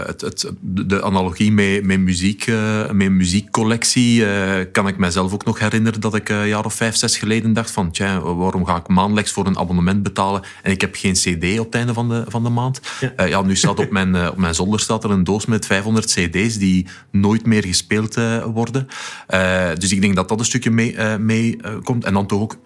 het, 0.06 0.20
het, 0.20 0.52
de 0.60 1.02
analogie 1.02 1.52
met, 1.52 1.84
met, 1.84 1.98
muziek, 1.98 2.46
met 2.92 3.10
muziekcollectie 3.10 4.26
kan 4.72 4.88
ik 4.88 4.96
mijzelf 4.96 5.32
ook 5.32 5.44
nog 5.44 5.58
herinneren 5.58 6.00
dat 6.00 6.14
ik 6.14 6.28
een 6.28 6.48
jaar 6.48 6.64
of 6.64 6.74
vijf, 6.74 6.96
zes 6.96 7.18
geleden 7.18 7.52
dacht 7.52 7.70
van 7.70 7.90
tja, 7.90 8.20
waarom 8.20 8.66
ga 8.66 8.76
ik 8.76 8.88
maandelijks 8.88 9.32
voor 9.32 9.46
een 9.46 9.58
abonnement 9.58 10.02
betalen 10.02 10.42
en 10.62 10.72
ik 10.72 10.80
heb 10.80 10.94
geen 10.94 11.12
cd 11.12 11.58
op 11.58 11.66
het 11.66 11.74
einde 11.74 11.94
van 11.94 12.08
de, 12.08 12.24
van 12.28 12.42
de 12.42 12.48
maand. 12.48 12.80
Ja, 13.16 13.24
ja 13.24 13.42
nu 13.42 13.56
staat 13.56 13.78
op 13.78 13.90
mijn, 13.90 14.28
op 14.30 14.36
mijn 14.36 14.54
zolder 14.54 14.80
staat 14.80 15.04
er 15.04 15.10
een 15.10 15.24
doos 15.24 15.46
met 15.46 15.66
500 15.66 16.06
cd's 16.06 16.58
die 16.58 16.86
nooit 17.10 17.46
meer 17.46 17.64
gespeeld 17.64 18.16
worden. 18.46 18.88
Uh, 19.28 19.68
dus 19.74 19.92
ik 19.92 20.00
denk 20.00 20.14
dat 20.14 20.28
dat 20.28 20.38
een 20.38 20.44
stukje 20.44 20.70
mee, 20.70 20.94
uh, 20.94 21.16
mee 21.16 21.56
uh, 21.64 21.70
komt. 21.82 22.04
En 22.04 22.14
dan 22.14 22.26
toch 22.26 22.40
ook 22.40 22.56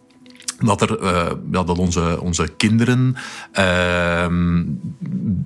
dat, 0.59 0.81
er, 0.81 1.05
ja, 1.51 1.63
dat 1.65 1.79
onze, 1.79 2.21
onze 2.21 2.49
kinderen, 2.57 3.17
ehm, 3.53 4.63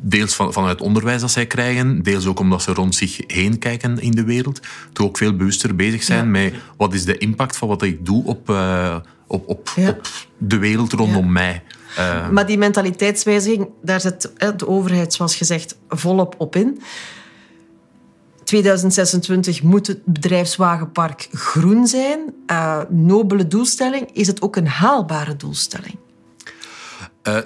deels 0.00 0.34
van, 0.34 0.52
vanuit 0.52 0.80
onderwijs 0.80 1.20
dat 1.20 1.30
zij 1.30 1.46
krijgen, 1.46 2.02
deels 2.02 2.26
ook 2.26 2.40
omdat 2.40 2.62
ze 2.62 2.72
rond 2.72 2.94
zich 2.94 3.20
heen 3.26 3.58
kijken 3.58 3.98
in 3.98 4.10
de 4.10 4.24
wereld, 4.24 4.60
toch 4.92 5.06
ook 5.06 5.16
veel 5.16 5.36
bewuster 5.36 5.74
bezig 5.74 6.02
zijn 6.02 6.24
ja. 6.24 6.30
met 6.30 6.54
wat 6.76 6.94
is 6.94 7.04
de 7.04 7.18
impact 7.18 7.56
van 7.56 7.68
wat 7.68 7.82
ik 7.82 8.06
doe 8.06 8.24
op, 8.24 8.48
op, 9.26 9.48
op, 9.48 9.72
ja. 9.76 9.88
op 9.88 10.08
de 10.38 10.58
wereld 10.58 10.92
rondom 10.92 11.32
mij. 11.32 11.62
Uh, 11.98 12.28
maar 12.28 12.46
die 12.46 12.58
mentaliteitswijziging, 12.58 13.68
daar 13.82 14.00
zet 14.00 14.32
de 14.56 14.68
overheid, 14.68 15.14
zoals 15.14 15.36
gezegd, 15.36 15.78
volop 15.88 16.34
op 16.38 16.56
in. 16.56 16.80
2026 18.46 19.62
moet 19.62 19.86
het 19.86 20.04
bedrijfswagenpark 20.04 21.28
groen 21.32 21.86
zijn. 21.86 22.34
Uh, 22.50 22.80
nobele 22.88 23.48
doelstelling. 23.48 24.08
Is 24.12 24.26
het 24.26 24.42
ook 24.42 24.56
een 24.56 24.66
haalbare 24.66 25.36
doelstelling? 25.36 25.94
Uh, 27.22 27.36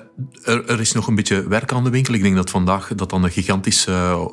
er, 0.44 0.80
is 0.80 0.92
nog 0.92 1.06
een 1.06 1.14
beetje 1.14 1.48
werk 1.48 1.72
aan 1.72 1.84
de 1.84 1.90
winkel. 1.90 2.14
Ik 2.14 2.22
denk 2.22 2.36
dat 2.36 2.50
vandaag 2.50 2.92
dat 2.94 3.10
dan 3.10 3.24
een 3.24 3.30
gigantisch, 3.30 3.86
uh, 3.86 4.24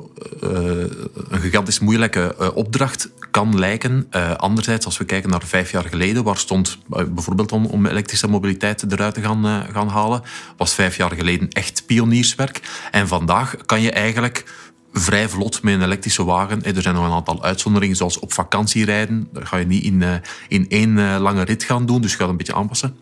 een 1.28 1.40
gigantisch 1.40 1.78
moeilijke 1.78 2.52
opdracht 2.54 3.10
kan 3.30 3.58
lijken. 3.58 4.06
anderzijds, 4.36 4.86
als 4.86 4.98
we 4.98 5.04
kijken 5.04 5.30
naar 5.30 5.42
vijf 5.44 5.70
jaar 5.70 5.84
geleden, 5.84 6.24
waar 6.24 6.36
stond 6.36 6.78
bijvoorbeeld 6.88 7.52
om, 7.52 7.66
om 7.66 7.86
elektrische 7.86 8.28
mobiliteit 8.28 8.92
eruit 8.92 9.14
te 9.14 9.20
gaan, 9.20 9.66
gaan 9.72 9.88
halen, 9.88 10.22
was 10.56 10.74
vijf 10.74 10.96
jaar 10.96 11.12
geleden 11.12 11.48
echt 11.48 11.86
pionierswerk. 11.86 12.60
En 12.90 13.08
vandaag 13.08 13.56
kan 13.66 13.80
je 13.80 13.90
eigenlijk 13.90 14.44
vrij 14.92 15.28
vlot 15.28 15.62
met 15.62 15.74
een 15.74 15.82
elektrische 15.82 16.24
wagen. 16.24 16.62
Er 16.62 16.82
zijn 16.82 16.94
nog 16.94 17.04
een 17.04 17.12
aantal 17.12 17.42
uitzonderingen, 17.42 17.96
zoals 17.96 18.18
op 18.18 18.32
vakantie 18.32 18.84
rijden. 18.84 19.28
Dat 19.32 19.46
ga 19.46 19.56
je 19.56 19.66
niet 19.66 19.84
in, 19.84 20.02
eh, 20.02 20.14
in 20.48 20.66
één 20.68 20.98
eh, 20.98 21.16
lange 21.20 21.44
rit 21.44 21.64
gaan 21.64 21.86
doen, 21.86 22.00
dus 22.00 22.12
je 22.12 22.18
gaat 22.18 22.28
een 22.28 22.36
beetje 22.36 22.54
aanpassen. 22.54 22.96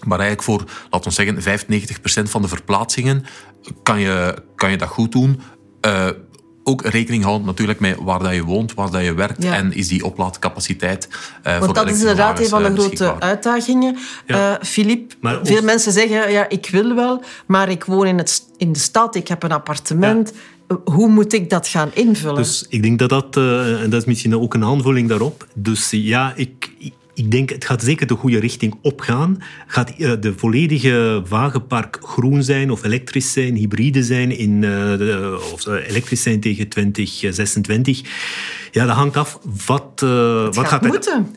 Maar 0.00 0.18
eigenlijk 0.18 0.48
voor, 0.48 0.64
laten 0.90 1.08
we 1.08 1.14
zeggen, 1.14 1.42
95% 1.42 2.30
van 2.30 2.42
de 2.42 2.48
verplaatsingen 2.48 3.24
kan 3.82 4.00
je, 4.00 4.42
kan 4.54 4.70
je 4.70 4.76
dat 4.76 4.88
goed 4.88 5.12
doen. 5.12 5.40
Uh, 5.86 6.08
ook 6.64 6.82
rekening 6.82 7.24
houden 7.24 7.46
natuurlijk 7.46 7.80
met 7.80 7.96
waar 8.00 8.18
dat 8.18 8.34
je 8.34 8.44
woont, 8.44 8.74
waar 8.74 8.90
dat 8.90 9.02
je 9.02 9.14
werkt 9.14 9.42
ja. 9.42 9.54
en 9.54 9.72
is 9.72 9.88
die 9.88 10.04
oplaadcapaciteit 10.04 11.08
uh, 11.46 11.58
Want 11.58 11.74
dat 11.74 11.90
is 11.90 11.98
inderdaad 11.98 12.40
een 12.40 12.48
van 12.48 12.62
de 12.62 12.72
grote 12.72 13.20
uitdagingen. 13.20 13.98
Filip, 14.62 15.12
ja. 15.20 15.32
uh, 15.32 15.38
veel 15.42 15.62
mensen 15.62 15.92
zeggen, 15.92 16.32
ja, 16.32 16.48
ik 16.48 16.68
wil 16.70 16.94
wel, 16.94 17.22
maar 17.46 17.68
ik 17.68 17.84
woon 17.84 18.06
in, 18.06 18.18
het, 18.18 18.42
in 18.56 18.72
de 18.72 18.78
stad, 18.78 19.14
ik 19.14 19.28
heb 19.28 19.42
een 19.42 19.52
appartement, 19.52 20.32
ja 20.34 20.40
hoe 20.84 21.08
moet 21.08 21.32
ik 21.32 21.50
dat 21.50 21.68
gaan 21.68 21.90
invullen? 21.94 22.36
Dus 22.36 22.66
ik 22.68 22.82
denk 22.82 22.98
dat 22.98 23.08
dat, 23.08 23.36
uh, 23.36 23.82
en 23.82 23.90
dat 23.90 24.00
is 24.00 24.06
misschien 24.06 24.36
ook 24.36 24.54
een 24.54 24.64
aanvulling 24.64 25.08
daarop. 25.08 25.46
Dus 25.54 25.90
ja, 25.90 26.32
ik, 26.36 26.70
ik 27.14 27.30
denk, 27.30 27.50
het 27.50 27.64
gaat 27.64 27.82
zeker 27.82 28.06
de 28.06 28.14
goede 28.14 28.38
richting 28.38 28.74
opgaan. 28.82 29.42
Gaat 29.66 29.92
uh, 29.98 30.12
de 30.20 30.34
volledige 30.36 31.22
wagenpark 31.28 31.98
groen 32.02 32.42
zijn 32.42 32.70
of 32.70 32.84
elektrisch 32.84 33.32
zijn, 33.32 33.54
hybride 33.54 34.04
zijn, 34.04 34.38
in, 34.38 34.62
uh, 34.62 35.52
of 35.52 35.66
elektrisch 35.66 36.22
zijn 36.22 36.40
tegen 36.40 36.68
2026? 36.68 38.00
Ja, 38.70 38.86
dat 38.86 38.96
hangt 38.96 39.16
af 39.16 39.38
wat, 39.66 40.00
wat 40.00 40.56
gaat, 40.56 40.66
gaat 40.66 40.86
moeten. 40.86 41.36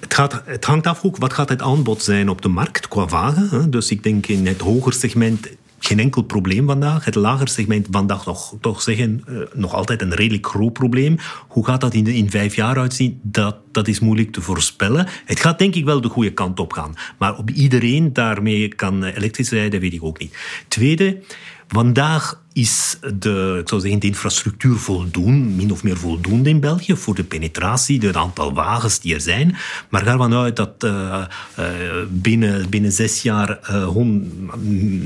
Het, 0.00 0.14
gaat, 0.14 0.42
het, 0.44 0.64
hangt 0.64 0.86
af 0.86 1.04
ook 1.04 1.16
wat 1.16 1.32
gaat 1.32 1.48
het 1.48 1.62
aanbod 1.62 2.02
zijn 2.02 2.28
op 2.28 2.42
de 2.42 2.48
markt 2.48 2.88
qua 2.88 3.06
wagen. 3.06 3.70
Dus 3.70 3.90
ik 3.90 4.02
denk 4.02 4.26
in 4.26 4.46
het 4.46 4.60
hoger 4.60 4.92
segment 4.92 5.48
geen 5.78 5.98
enkel 5.98 6.22
probleem 6.22 6.66
vandaag. 6.66 7.04
Het 7.04 7.14
lager 7.14 7.48
segment 7.48 7.86
vandaag 7.90 8.26
nog, 8.26 8.54
toch 8.60 8.82
zeggen, 8.82 9.24
uh, 9.28 9.38
nog 9.54 9.74
altijd 9.74 10.02
een 10.02 10.14
redelijk 10.14 10.46
groot 10.46 10.72
probleem. 10.72 11.16
Hoe 11.48 11.64
gaat 11.64 11.80
dat 11.80 11.94
in, 11.94 12.06
in 12.06 12.30
vijf 12.30 12.54
jaar 12.54 12.78
uitzien? 12.78 13.20
Dat, 13.22 13.56
dat 13.72 13.88
is 13.88 14.00
moeilijk 14.00 14.32
te 14.32 14.40
voorspellen. 14.40 15.06
Het 15.24 15.40
gaat 15.40 15.58
denk 15.58 15.74
ik 15.74 15.84
wel 15.84 16.00
de 16.00 16.08
goede 16.08 16.32
kant 16.32 16.60
op 16.60 16.72
gaan. 16.72 16.94
Maar 17.18 17.38
op 17.38 17.50
iedereen 17.50 18.12
daarmee 18.12 18.68
kan 18.68 19.04
elektrisch 19.04 19.50
rijden, 19.50 19.80
weet 19.80 19.92
ik 19.92 20.04
ook 20.04 20.18
niet. 20.18 20.36
Tweede, 20.68 21.22
Vandaag 21.68 22.40
is 22.52 22.98
de, 23.14 23.56
ik 23.60 23.68
zou 23.68 23.80
zeggen, 23.80 24.00
de 24.00 24.06
infrastructuur 24.06 24.76
voldoende, 24.76 25.48
min 25.48 25.72
of 25.72 25.82
meer 25.82 25.96
voldoende 25.96 26.48
in 26.48 26.60
België 26.60 26.96
voor 26.96 27.14
de 27.14 27.24
penetratie, 27.24 28.06
het 28.06 28.16
aantal 28.16 28.54
wagens 28.54 29.00
die 29.00 29.14
er 29.14 29.20
zijn. 29.20 29.56
Maar 29.88 30.02
ga 30.02 30.12
ervan 30.12 30.34
uit 30.34 30.56
dat 30.56 30.84
uh, 30.84 31.24
uh, 31.58 31.64
binnen, 32.08 32.70
binnen 32.70 32.92
zes 32.92 33.22
jaar 33.22 33.58
uh, 33.70 33.86
hon, 33.86 34.32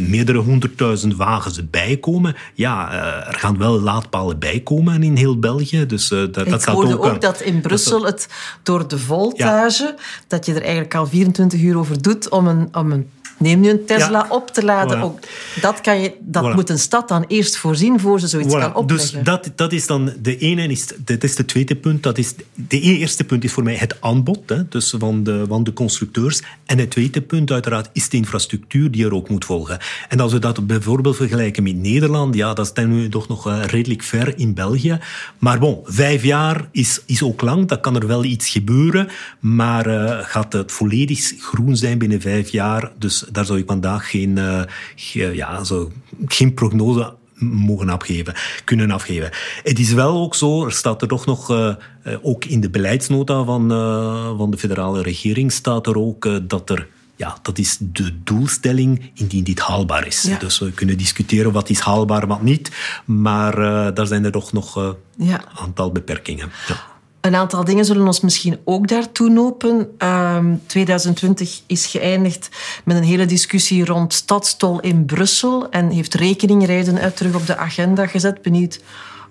meerdere 0.08 0.38
honderdduizend 0.38 1.16
wagens 1.16 1.70
bijkomen. 1.70 2.36
Ja, 2.54 2.92
er 3.26 3.38
gaan 3.38 3.58
wel 3.58 3.80
laadpalen 3.80 4.38
bijkomen 4.38 5.02
in 5.02 5.16
heel 5.16 5.38
België. 5.38 5.86
Dus, 5.86 6.08
dat, 6.08 6.36
ik 6.36 6.50
dat 6.50 6.64
hoorde 6.64 6.98
ook, 6.98 7.04
ook 7.04 7.20
dat 7.20 7.40
in 7.40 7.60
Brussel 7.60 8.00
dat, 8.00 8.10
het 8.10 8.28
door 8.62 8.88
de 8.88 8.98
voltage, 8.98 9.84
ja. 9.84 10.04
dat 10.28 10.46
je 10.46 10.54
er 10.54 10.62
eigenlijk 10.62 10.94
al 10.94 11.06
24 11.06 11.60
uur 11.60 11.78
over 11.78 12.02
doet 12.02 12.28
om 12.28 12.46
een, 12.46 12.68
om 12.72 12.92
een 12.92 13.08
Neem 13.42 13.60
nu 13.60 13.70
een 13.70 13.84
Tesla 13.86 14.26
op 14.28 14.50
te 14.50 14.64
laden. 14.64 15.00
Ook 15.00 15.18
dat 15.60 15.80
kan 15.80 16.00
je, 16.00 16.12
dat 16.20 16.54
moet 16.54 16.70
een 16.70 16.78
stad 16.78 17.08
dan 17.08 17.24
eerst 17.28 17.56
voorzien 17.56 18.00
voor 18.00 18.20
ze 18.20 18.26
zoiets 18.26 18.54
kan 18.54 18.74
opleggen. 18.74 19.14
Dus 19.14 19.24
dat, 19.24 19.50
dat 19.54 19.72
is 19.72 19.86
dan 19.86 20.12
de 20.22 20.38
ene, 20.38 20.66
is, 20.66 20.86
dat 21.04 21.22
is 21.22 21.36
het 21.36 21.48
tweede 21.48 21.76
punt. 21.76 22.02
Dat 22.02 22.18
is, 22.18 22.34
de 22.54 22.80
eerste 22.80 23.24
punt 23.24 23.44
is 23.44 23.52
voor 23.52 23.62
mij 23.62 23.76
het 23.76 24.00
aanbod 24.00 24.48
hè, 24.48 24.68
dus 24.68 24.94
van, 24.98 25.24
de, 25.24 25.44
van 25.48 25.64
de 25.64 25.72
constructeurs. 25.72 26.42
En 26.66 26.78
het 26.78 26.90
tweede 26.90 27.20
punt 27.20 27.50
uiteraard 27.50 27.88
is 27.92 28.08
de 28.08 28.16
infrastructuur 28.16 28.90
die 28.90 29.04
er 29.04 29.14
ook 29.14 29.28
moet 29.28 29.44
volgen. 29.44 29.78
En 30.08 30.20
als 30.20 30.32
we 30.32 30.38
dat 30.38 30.66
bijvoorbeeld 30.66 31.16
vergelijken 31.16 31.62
met 31.62 31.76
Nederland, 31.76 32.34
ja, 32.34 32.54
dat 32.54 32.66
staan 32.66 33.02
we 33.02 33.08
toch 33.08 33.28
nog 33.28 33.48
uh, 33.48 33.64
redelijk 33.64 34.02
ver 34.02 34.38
in 34.38 34.54
België. 34.54 34.98
Maar 35.38 35.58
bon, 35.58 35.80
vijf 35.84 36.22
jaar 36.22 36.68
is, 36.70 37.00
is 37.06 37.22
ook 37.22 37.40
lang, 37.40 37.68
dat 37.68 37.80
kan 37.80 37.96
er 37.96 38.06
wel 38.06 38.24
iets 38.24 38.48
gebeuren. 38.48 39.08
Maar 39.40 39.86
uh, 39.86 40.18
gaat 40.22 40.52
het 40.52 40.72
volledig 40.72 41.32
groen 41.38 41.76
zijn 41.76 41.98
binnen 41.98 42.20
vijf 42.20 42.48
jaar? 42.48 42.92
Dus 42.98 43.24
daar 43.32 43.44
zou 43.44 43.58
ik 43.58 43.66
vandaag 43.66 44.10
geen, 44.10 44.36
uh, 44.36 45.34
ja, 45.34 45.64
zo, 45.64 45.92
geen 46.26 46.54
prognose 46.54 47.14
mogen 47.38 47.88
afgeven, 47.88 48.34
kunnen 48.64 48.90
afgeven. 48.90 49.30
Het 49.62 49.78
is 49.78 49.92
wel 49.92 50.16
ook 50.16 50.34
zo, 50.34 50.64
er 50.64 50.72
staat 50.72 51.02
er 51.02 51.08
toch 51.08 51.26
nog, 51.26 51.50
uh, 51.50 51.74
ook 52.22 52.44
in 52.44 52.60
de 52.60 52.70
beleidsnota 52.70 53.44
van, 53.44 53.72
uh, 53.72 54.38
van 54.38 54.50
de 54.50 54.58
federale 54.58 55.02
regering 55.02 55.52
staat 55.52 55.86
er 55.86 55.98
ook 55.98 56.48
dat 56.48 56.70
er 56.70 56.88
ja, 57.16 57.36
dat 57.42 57.58
is 57.58 57.76
de 57.80 58.22
doelstelling 58.24 59.10
indien 59.14 59.44
dit 59.44 59.60
haalbaar 59.60 60.06
is. 60.06 60.22
Ja. 60.22 60.38
Dus 60.38 60.58
we 60.58 60.72
kunnen 60.72 60.98
discussiëren 60.98 61.52
wat 61.52 61.68
is 61.70 61.78
haalbaar, 61.78 62.26
wat 62.26 62.42
niet. 62.42 62.70
Maar 63.04 63.54
daar 63.94 64.06
zijn 64.06 64.24
er 64.24 64.32
toch 64.32 64.52
nog 64.52 64.76
een 64.76 64.94
ja. 65.16 65.44
aantal 65.54 65.92
beperkingen. 65.92 66.50
Ja. 66.68 66.91
Een 67.22 67.34
aantal 67.34 67.64
dingen 67.64 67.84
zullen 67.84 68.06
ons 68.06 68.20
misschien 68.20 68.58
ook 68.64 68.88
daartoe 68.88 69.28
nopen. 69.28 69.94
Um, 69.98 70.60
2020 70.66 71.60
is 71.66 71.86
geëindigd 71.86 72.48
met 72.84 72.96
een 72.96 73.02
hele 73.02 73.26
discussie 73.26 73.84
rond 73.84 74.12
stadstol 74.12 74.80
in 74.80 75.04
Brussel 75.04 75.68
en 75.70 75.90
heeft 75.90 76.14
rekeningrijden 76.14 76.98
uit 76.98 77.16
terug 77.16 77.34
op 77.34 77.46
de 77.46 77.56
agenda 77.56 78.06
gezet. 78.06 78.42
Benieuwd 78.42 78.80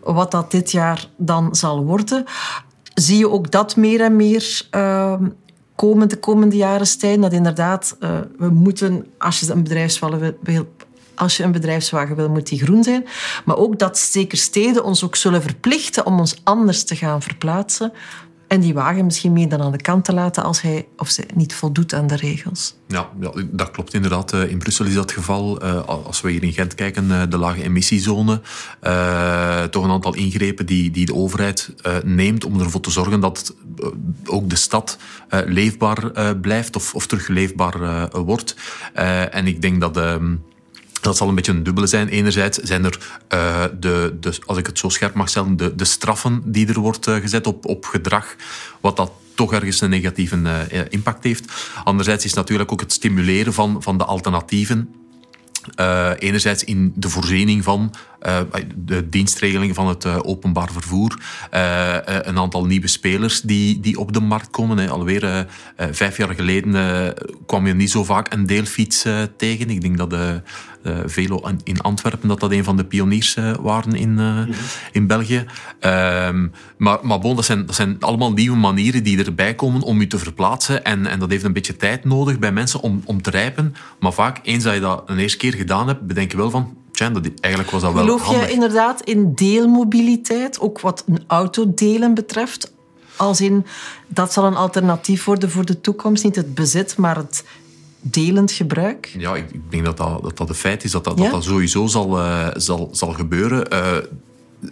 wat 0.03 0.31
dat 0.31 0.51
dit 0.51 0.71
jaar 0.71 1.07
dan 1.17 1.55
zal 1.55 1.85
worden. 1.85 2.23
Zie 2.93 3.17
je 3.17 3.29
ook 3.29 3.51
dat 3.51 3.75
meer 3.75 4.01
en 4.01 4.15
meer 4.15 4.67
uh, 4.75 5.13
komen 5.75 6.09
de 6.09 6.17
komende 6.17 6.55
jaren, 6.55 6.87
Stijn? 6.87 7.21
Dat 7.21 7.33
inderdaad, 7.33 7.97
uh, 7.99 8.09
we 8.37 8.49
moeten, 8.49 9.05
als 9.17 9.39
je 9.39 9.51
een 9.51 9.63
bedrijfsvallen 9.63 10.35
wil, 10.41 10.67
als 11.15 11.37
je 11.37 11.43
een 11.43 11.51
bedrijfswagen 11.51 12.15
wil, 12.15 12.29
moet 12.29 12.47
die 12.47 12.63
groen 12.63 12.83
zijn. 12.83 13.05
Maar 13.45 13.57
ook 13.57 13.79
dat 13.79 13.97
zeker 13.97 14.37
steden 14.37 14.83
ons 14.83 15.03
ook 15.03 15.15
zullen 15.15 15.41
verplichten 15.41 16.05
om 16.05 16.19
ons 16.19 16.35
anders 16.43 16.83
te 16.83 16.95
gaan 16.95 17.21
verplaatsen. 17.21 17.93
En 18.51 18.59
die 18.59 18.73
wagen 18.73 19.05
misschien 19.05 19.33
meer 19.33 19.49
dan 19.49 19.61
aan 19.61 19.71
de 19.71 19.81
kant 19.81 20.05
te 20.05 20.13
laten 20.13 20.43
als 20.43 20.61
hij 20.61 20.87
of 20.97 21.09
ze 21.09 21.23
niet 21.33 21.53
voldoet 21.53 21.93
aan 21.93 22.07
de 22.07 22.15
regels. 22.15 22.75
Ja, 22.87 23.09
dat 23.43 23.71
klopt 23.71 23.93
inderdaad. 23.93 24.33
Eh, 24.33 24.49
in 24.49 24.57
Brussel 24.57 24.85
is 24.85 24.93
dat 24.93 25.03
het 25.03 25.11
geval. 25.11 25.61
Eh, 25.61 25.85
als 25.85 26.21
we 26.21 26.31
hier 26.31 26.43
in 26.43 26.53
Gent 26.53 26.75
kijken, 26.75 27.11
eh, 27.11 27.21
de 27.29 27.37
lage 27.37 27.63
emissiezone. 27.63 28.41
Toch 29.69 29.83
een 29.83 29.91
aantal 29.91 30.15
ingrepen 30.15 30.65
die, 30.65 30.91
die 30.91 31.05
de 31.05 31.13
overheid 31.13 31.73
neemt 32.03 32.45
om 32.45 32.59
ervoor 32.59 32.81
te 32.81 32.91
zorgen 32.91 33.19
dat 33.19 33.55
ook 34.25 34.49
de 34.49 34.55
stad 34.55 34.97
leefbaar 35.45 36.35
blijft 36.41 36.75
of, 36.75 36.95
of 36.95 37.07
terug 37.07 37.27
leefbaar 37.27 38.09
wordt. 38.23 38.55
En 39.31 39.47
ik 39.47 39.61
denk 39.61 39.81
dat... 39.81 39.97
Ehm, 39.97 40.33
dat 41.01 41.17
zal 41.17 41.27
een 41.27 41.35
beetje 41.35 41.51
een 41.51 41.63
dubbele 41.63 41.87
zijn. 41.87 42.07
Enerzijds 42.07 42.57
zijn 42.57 42.85
er, 42.85 42.97
uh, 43.33 43.63
de, 43.79 44.13
als 44.45 44.57
ik 44.57 44.65
het 44.65 44.79
zo 44.79 44.89
scherp 44.89 45.13
mag 45.13 45.29
stellen, 45.29 45.57
de, 45.57 45.75
de 45.75 45.85
straffen 45.85 46.41
die 46.45 46.67
er 46.67 46.79
wordt 46.79 47.07
uh, 47.07 47.15
gezet 47.15 47.47
op, 47.47 47.65
op 47.65 47.85
gedrag, 47.85 48.35
wat 48.81 48.97
dat 48.97 49.11
toch 49.35 49.53
ergens 49.53 49.81
een 49.81 49.89
negatieve 49.89 50.35
uh, 50.37 50.79
impact 50.89 51.23
heeft. 51.23 51.51
Anderzijds 51.83 52.25
is 52.25 52.33
natuurlijk 52.33 52.71
ook 52.71 52.79
het 52.79 52.93
stimuleren 52.93 53.53
van, 53.53 53.83
van 53.83 53.97
de 53.97 54.05
alternatieven 54.05 54.95
enerzijds 56.17 56.63
in 56.63 56.93
de 56.95 57.09
voorziening 57.09 57.63
van 57.63 57.93
de 58.75 59.09
dienstregeling 59.09 59.75
van 59.75 59.87
het 59.87 60.05
openbaar 60.05 60.71
vervoer. 60.71 61.19
een 62.21 62.37
aantal 62.37 62.65
nieuwe 62.65 62.87
spelers 62.87 63.41
die, 63.41 63.79
die 63.79 63.99
op 63.99 64.13
de 64.13 64.19
markt 64.19 64.49
komen. 64.49 64.89
Alweer 64.89 65.47
vijf 65.77 66.17
jaar 66.17 66.33
geleden 66.35 67.13
kwam 67.45 67.67
je 67.67 67.73
niet 67.73 67.91
zo 67.91 68.03
vaak 68.03 68.33
een 68.33 68.45
deelfiets 68.45 69.05
tegen. 69.37 69.69
Ik 69.69 69.81
denk 69.81 69.97
dat 69.97 70.09
de 70.09 70.41
Velo 71.05 71.43
in 71.63 71.81
Antwerpen 71.81 72.27
dat 72.27 72.39
dat 72.39 72.51
een 72.51 72.63
van 72.63 72.77
de 72.77 72.85
pioniers 72.85 73.37
waren 73.61 73.95
in, 73.95 74.13
mm 74.13 74.49
in 74.91 75.07
België. 75.07 75.45
Ehm, 75.79 76.47
maar 76.77 76.97
maar 77.01 77.19
bon, 77.19 77.35
dat, 77.35 77.45
zijn, 77.45 77.65
dat 77.65 77.75
zijn 77.75 77.97
allemaal 77.99 78.31
nieuwe 78.33 78.57
manieren 78.57 79.03
die 79.03 79.23
erbij 79.25 79.55
komen 79.55 79.81
om 79.81 79.99
je 79.99 80.07
te 80.07 80.17
verplaatsen. 80.17 80.83
En, 80.83 81.05
en 81.05 81.19
dat 81.19 81.29
heeft 81.29 81.43
een 81.43 81.53
beetje 81.53 81.77
tijd 81.77 82.05
nodig 82.05 82.39
bij 82.39 82.51
mensen 82.51 82.79
om, 82.79 83.01
om 83.05 83.21
te 83.21 83.29
rijpen. 83.29 83.75
Maar 83.99 84.13
vaak, 84.13 84.39
eens 84.43 84.63
dat 84.63 84.73
je 84.73 84.79
dat 84.79 85.03
een 85.05 85.17
eerste 85.17 85.37
keer 85.37 85.53
gedaan 85.53 85.87
heb, 85.87 85.99
bedenk 86.01 86.31
je 86.31 86.37
wel 86.37 86.49
van, 86.49 86.75
dat, 87.09 87.29
eigenlijk 87.39 87.73
was 87.73 87.81
dat 87.81 87.93
wel 87.93 88.03
Geloof 88.03 88.45
je 88.45 88.51
inderdaad 88.51 89.01
in 89.01 89.33
deelmobiliteit, 89.35 90.59
ook 90.59 90.79
wat 90.79 91.03
een 91.07 91.23
auto 91.27 91.73
delen 91.73 92.13
betreft? 92.13 92.73
Als 93.15 93.41
in, 93.41 93.65
dat 94.07 94.33
zal 94.33 94.45
een 94.45 94.55
alternatief 94.55 95.23
worden 95.23 95.51
voor 95.51 95.65
de 95.65 95.81
toekomst. 95.81 96.23
Niet 96.23 96.35
het 96.35 96.53
bezit, 96.53 96.97
maar 96.97 97.15
het 97.15 97.43
delend 98.01 98.51
gebruik? 98.51 99.15
Ja, 99.17 99.35
ik 99.35 99.45
denk 99.69 99.85
dat 99.85 99.97
dat, 99.97 100.23
dat, 100.23 100.37
dat 100.37 100.49
een 100.49 100.55
feit 100.55 100.83
is, 100.83 100.91
dat 100.91 101.03
dat, 101.03 101.17
dat, 101.17 101.31
dat 101.31 101.43
sowieso 101.43 101.87
zal, 101.87 102.19
uh, 102.19 102.47
zal, 102.53 102.89
zal 102.91 103.13
gebeuren. 103.13 103.73
Uh, 103.73 103.97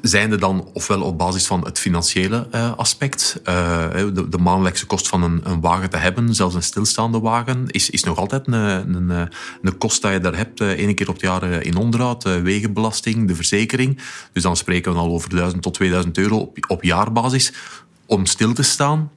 zijnde 0.02 0.38
dan 0.38 0.70
ofwel 0.74 1.02
op 1.02 1.18
basis 1.18 1.48
van 1.48 1.66
het 1.66 1.80
financiële 1.80 2.48
uh, 2.56 2.78
aspect. 2.78 3.42
Uh, 3.46 3.90
de, 3.92 4.30
de, 4.30 4.38
maandelijkse 4.38 4.86
kost 4.86 5.08
van 5.08 5.24
een, 5.24 5.42
een, 5.44 5.62
wagen 5.62 5.90
te 5.90 5.98
hebben, 5.98 6.36
zelfs 6.36 6.56
een 6.56 6.64
stilstaande 6.64 7.20
wagen, 7.20 7.68
is, 7.68 7.90
is 7.90 8.04
nog 8.04 8.18
altijd 8.18 8.48
een, 8.48 8.54
een, 8.54 9.30
een 9.62 9.78
kost 9.78 10.02
dat 10.02 10.12
je 10.12 10.20
daar 10.20 10.38
hebt. 10.38 10.62
Uh, 10.62 10.70
één 10.70 10.96
keer 10.96 11.08
op 11.08 11.14
het 11.14 11.24
jaar 11.24 11.44
in 11.44 11.78
onderhoud, 11.78 12.24
wegenbelasting, 12.24 13.28
de 13.28 13.36
verzekering. 13.36 14.00
Dus 14.34 14.44
dan 14.44 14.58
spreken 14.58 14.94
we 14.94 15.00
al 15.00 15.12
over 15.12 15.30
1000 15.30 15.62
tot 15.62 15.74
2000 15.74 16.18
euro 16.18 16.38
op, 16.38 16.58
op 16.68 16.84
jaarbasis 16.84 17.54
om 18.06 18.26
stil 18.26 18.54
te 18.54 18.64
staan. 18.64 19.12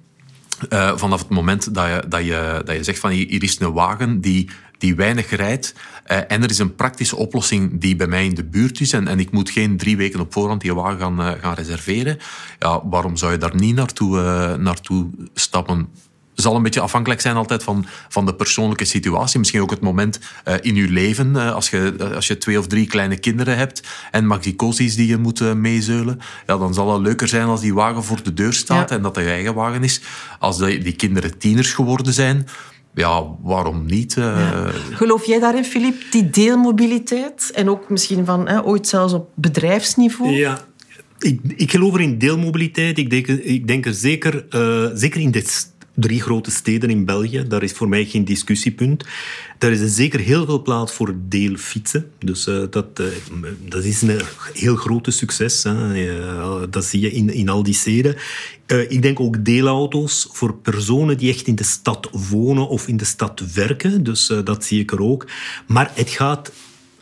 Vanaf 0.70 1.18
het 1.18 1.28
moment 1.28 1.74
dat 1.74 1.86
je, 1.86 2.02
dat, 2.08 2.24
je, 2.24 2.62
dat 2.64 2.76
je 2.76 2.84
zegt 2.84 2.98
van 2.98 3.10
hier 3.10 3.42
is 3.42 3.60
een 3.60 3.72
wagen 3.72 4.20
die 4.20 4.50
die 4.82 4.94
weinig 4.94 5.30
rijdt. 5.30 5.74
Uh, 6.06 6.16
en 6.16 6.42
er 6.42 6.50
is 6.50 6.58
een 6.58 6.74
praktische 6.74 7.16
oplossing 7.16 7.80
die 7.80 7.96
bij 7.96 8.06
mij 8.06 8.24
in 8.24 8.34
de 8.34 8.44
buurt 8.44 8.80
is. 8.80 8.92
En, 8.92 9.08
en 9.08 9.18
ik 9.18 9.30
moet 9.30 9.50
geen 9.50 9.76
drie 9.76 9.96
weken 9.96 10.20
op 10.20 10.32
voorhand 10.32 10.60
die 10.60 10.74
wagen 10.74 10.98
gaan, 10.98 11.20
uh, 11.20 11.30
gaan 11.40 11.54
reserveren. 11.54 12.18
Ja, 12.58 12.88
waarom 12.88 13.16
zou 13.16 13.32
je 13.32 13.38
daar 13.38 13.56
niet 13.56 13.74
naartoe, 13.74 14.16
naartoe 14.56 15.10
stappen? 15.34 15.88
Zal 16.34 16.56
een 16.56 16.62
beetje 16.62 16.80
afhankelijk 16.80 17.20
zijn 17.20 17.36
altijd 17.36 17.62
van, 17.62 17.86
van 18.08 18.26
de 18.26 18.34
persoonlijke 18.34 18.84
situatie. 18.84 19.38
Misschien 19.38 19.60
ook 19.60 19.70
het 19.70 19.80
moment 19.80 20.20
uh, 20.48 20.54
in 20.60 20.74
je 20.74 20.88
leven, 20.88 21.32
uh, 21.34 21.54
als, 21.54 21.70
je, 21.70 22.10
als 22.14 22.26
je 22.26 22.38
twee 22.38 22.58
of 22.58 22.66
drie 22.66 22.86
kleine 22.86 23.16
kinderen 23.16 23.56
hebt 23.56 23.82
en 24.10 24.26
maxicosies 24.26 24.96
die 24.96 25.06
je 25.06 25.16
moet 25.16 25.40
uh, 25.40 25.52
meezeulen, 25.52 26.20
ja, 26.46 26.56
dan 26.58 26.74
zal 26.74 26.92
het 26.92 27.02
leuker 27.02 27.28
zijn 27.28 27.46
als 27.46 27.60
die 27.60 27.74
wagen 27.74 28.04
voor 28.04 28.22
de 28.22 28.34
deur 28.34 28.52
staat 28.52 28.90
en 28.90 29.02
dat 29.02 29.14
de 29.14 29.20
je 29.22 29.28
eigen 29.28 29.54
wagen 29.54 29.84
is. 29.84 30.00
Als 30.38 30.58
die, 30.58 30.78
die 30.78 30.96
kinderen 30.96 31.38
tieners 31.38 31.72
geworden 31.72 32.12
zijn, 32.12 32.46
ja, 32.94 33.24
waarom 33.42 33.86
niet? 33.86 34.16
Uh... 34.16 34.68
Geloof 34.92 35.24
jij 35.24 35.38
daarin, 35.38 35.64
Filip, 35.64 36.02
die 36.10 36.30
deelmobiliteit? 36.30 37.50
En 37.54 37.70
ook 37.70 37.90
misschien 37.90 38.24
van 38.24 38.48
hè, 38.48 38.64
ooit 38.64 38.88
zelfs 38.88 39.12
op 39.12 39.30
bedrijfsniveau? 39.34 40.32
Ja, 40.32 40.64
ik, 41.18 41.40
ik 41.56 41.70
geloof 41.70 41.94
er 41.94 42.00
in 42.00 42.18
deelmobiliteit. 42.18 42.98
Ik 42.98 43.10
denk, 43.10 43.26
ik 43.26 43.66
denk 43.66 43.86
er 43.86 43.94
zeker, 43.94 44.46
uh, 44.50 44.90
zeker 44.94 45.20
in 45.20 45.30
dit 45.30 45.71
drie 45.94 46.20
grote 46.20 46.50
steden 46.50 46.90
in 46.90 47.04
België. 47.04 47.44
Daar 47.48 47.62
is 47.62 47.72
voor 47.72 47.88
mij 47.88 48.04
geen 48.04 48.24
discussiepunt. 48.24 49.04
Daar 49.58 49.70
is 49.70 49.94
zeker 49.94 50.20
heel 50.20 50.44
veel 50.44 50.62
plaats 50.62 50.92
voor 50.92 51.14
deelfietsen. 51.28 52.10
Dus 52.18 52.46
uh, 52.46 52.64
dat, 52.70 53.00
uh, 53.00 53.06
dat 53.68 53.84
is 53.84 54.02
een 54.02 54.20
heel 54.52 54.76
grote 54.76 55.10
succes. 55.10 55.64
Uh, 55.64 56.62
dat 56.70 56.84
zie 56.84 57.00
je 57.00 57.10
in, 57.10 57.30
in 57.30 57.48
al 57.48 57.62
die 57.62 57.74
steden. 57.74 58.16
ik 58.88 59.02
denk 59.02 59.20
ook 59.20 59.44
deelauto's 59.44 60.28
voor 60.32 60.54
personen 60.54 61.18
die 61.18 61.32
echt 61.32 61.46
in 61.46 61.54
de 61.54 61.64
stad 61.64 62.08
wonen 62.30 62.68
of 62.68 62.88
in 62.88 62.96
de 62.96 63.04
stad 63.04 63.42
werken. 63.54 64.02
Dus 64.02 64.32
dat 64.44 64.64
zie 64.64 64.80
ik 64.80 64.92
er 64.92 65.02
ook. 65.02 65.26
Maar 65.66 65.90
het 65.94 66.10
gaat 66.10 66.52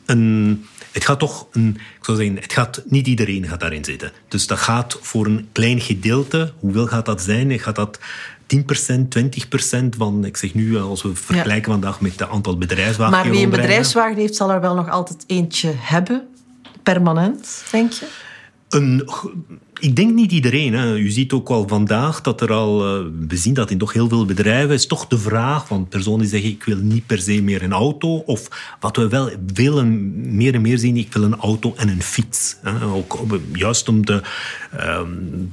een 0.07 0.65
het 0.93 1.05
gaat 1.05 1.19
toch 1.19 1.47
een, 1.53 1.77
ik 1.99 2.05
zou 2.05 2.17
zeggen, 2.17 2.37
het 2.37 2.53
gaat, 2.53 2.83
niet 2.87 3.07
iedereen 3.07 3.47
gaat 3.47 3.61
daarin 3.61 3.85
zitten. 3.85 4.13
Dus 4.29 4.47
dat 4.47 4.59
gaat 4.59 4.99
voor 5.01 5.27
een 5.27 5.49
klein 5.53 5.81
gedeelte. 5.81 6.53
Hoeveel 6.59 6.87
gaat 6.87 7.07
dat 7.07 7.23
zijn? 7.23 7.59
Gaat 7.59 7.77
dat 7.77 7.99
10%, 8.57 8.59
20% 9.85 9.89
van, 9.97 10.25
ik 10.25 10.37
zeg 10.37 10.55
nu, 10.55 10.79
als 10.79 11.03
we 11.03 11.15
vergelijken 11.15 11.73
vandaag 11.73 12.01
met 12.01 12.13
het 12.13 12.29
aantal 12.29 12.59
bedrijfswagens. 12.59 13.23
Maar 13.23 13.31
wie 13.31 13.45
een 13.45 13.51
bedrijfswagen 13.51 14.17
heeft, 14.17 14.35
zal 14.35 14.51
er 14.51 14.61
wel 14.61 14.75
nog 14.75 14.91
altijd 14.91 15.25
eentje 15.27 15.73
hebben, 15.77 16.29
permanent, 16.83 17.65
denk 17.71 17.93
je? 17.93 18.07
Een 18.69 19.09
ik 19.81 19.97
denk 19.97 20.15
niet 20.15 20.33
iedereen. 20.33 20.73
Hè. 20.73 20.95
U 20.97 21.11
ziet 21.11 21.33
ook 21.33 21.49
al 21.49 21.69
vandaag 21.69 22.21
dat 22.21 22.41
er 22.41 22.53
al... 22.53 22.99
Uh, 22.99 23.07
we 23.29 23.37
zien 23.37 23.55
dat 23.55 23.71
in 23.71 23.79
toch 23.79 23.93
heel 23.93 24.09
veel 24.09 24.25
bedrijven 24.25 24.75
is 24.75 24.87
toch 24.87 25.07
de 25.07 25.19
vraag 25.19 25.67
van 25.67 25.89
personen 25.89 26.21
die 26.21 26.29
zeggen 26.29 26.51
ik 26.51 26.65
wil 26.65 26.77
niet 26.77 27.07
per 27.07 27.19
se 27.19 27.43
meer 27.43 27.63
een 27.63 27.73
auto. 27.73 28.17
Of 28.17 28.49
wat 28.81 28.97
we 28.97 29.09
wel 29.09 29.31
willen 29.55 30.13
meer 30.37 30.55
en 30.55 30.61
meer 30.61 30.79
zien, 30.79 30.97
ik 30.97 31.13
wil 31.13 31.23
een 31.23 31.37
auto 31.37 31.75
en 31.77 31.89
een 31.89 32.03
fiets. 32.03 32.57
Hè. 32.63 32.85
Ook, 32.85 33.19
juist 33.53 33.89
om 33.89 34.07
de, 34.07 34.23
uh, 34.75 35.01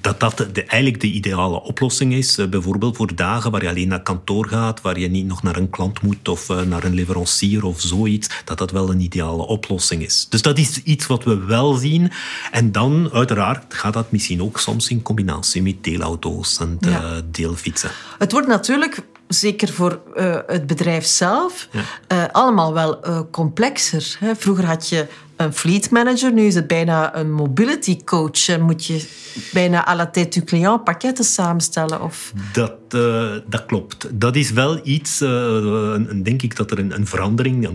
dat 0.02 0.20
dat 0.20 0.48
eigenlijk 0.52 1.02
de 1.02 1.12
ideale 1.12 1.62
oplossing 1.62 2.14
is. 2.14 2.40
Uh, 2.40 2.48
bijvoorbeeld 2.48 2.96
voor 2.96 3.16
dagen 3.16 3.52
waar 3.52 3.64
je 3.64 3.70
alleen 3.70 3.88
naar 3.88 4.04
kantoor 4.04 4.48
gaat, 4.48 4.82
waar 4.82 5.00
je 5.00 5.08
niet 5.08 5.28
nog 5.28 5.44
naar 5.44 5.56
een 5.56 5.70
klant 5.70 6.02
moet 6.02 6.28
of 6.28 6.50
uh, 6.50 6.62
naar 6.62 6.84
een 6.84 6.94
leverancier 6.94 7.66
of 7.66 7.82
zoiets. 7.82 8.30
Dat 8.46 8.58
dat 8.58 8.72
wel 8.72 8.90
een 8.90 9.02
ideale 9.02 9.48
oplossing 9.48 10.04
is. 10.04 10.28
Dus 10.30 10.42
dat 10.42 10.58
is 10.58 10.84
iets 10.84 11.08
wat 11.08 11.24
we 11.24 11.36
wel 11.36 11.74
zien. 11.74 12.12
En 12.52 12.72
dan 12.72 13.10
uiteraard 13.14 13.74
gaat 13.74 13.94
dat 13.94 14.12
misschien 14.18 14.42
ook 14.42 14.60
soms 14.60 14.90
in 14.90 15.02
combinatie 15.02 15.62
met 15.62 15.84
deelauto's 15.84 16.60
en 16.60 16.78
ja. 16.80 17.22
deelfietsen. 17.32 17.92
Het 18.18 18.32
wordt 18.32 18.48
natuurlijk, 18.48 19.00
zeker 19.28 19.70
voor 19.70 20.02
uh, 20.16 20.38
het 20.48 20.68
bedrijf 20.68 21.06
zelf, 21.06 21.68
ja. 21.72 21.82
uh, 22.18 22.24
allemaal 22.32 22.74
wel 22.74 23.08
uh, 23.08 23.20
complexer. 23.32 24.18
Hè? 24.20 24.36
Vroeger 24.36 24.66
had 24.66 24.90
je 24.90 25.08
een 25.38 25.54
fleet 25.54 25.90
manager, 25.90 26.34
nu 26.34 26.46
is 26.46 26.56
het 26.56 26.68
bijna 26.68 27.16
een 27.16 27.32
mobility 27.32 28.04
coach. 28.04 28.60
Moet 28.60 28.86
je 28.86 29.06
bijna 29.54 29.88
à 29.88 29.96
la 29.96 30.08
tête 30.08 30.40
du 30.40 30.46
client 30.46 30.84
pakketten 30.84 31.26
samenstellen? 31.26 32.02
Of? 32.02 32.34
Dat, 32.54 32.74
uh, 32.96 33.32
dat 33.48 33.66
klopt. 33.66 34.08
Dat 34.14 34.36
is 34.36 34.52
wel 34.52 34.80
iets, 34.84 35.22
uh, 35.22 35.96
denk 36.24 36.42
ik, 36.42 36.56
dat 36.56 36.72
er 36.72 36.80
een, 36.80 36.94
een 36.96 37.08
verandering 37.08 37.70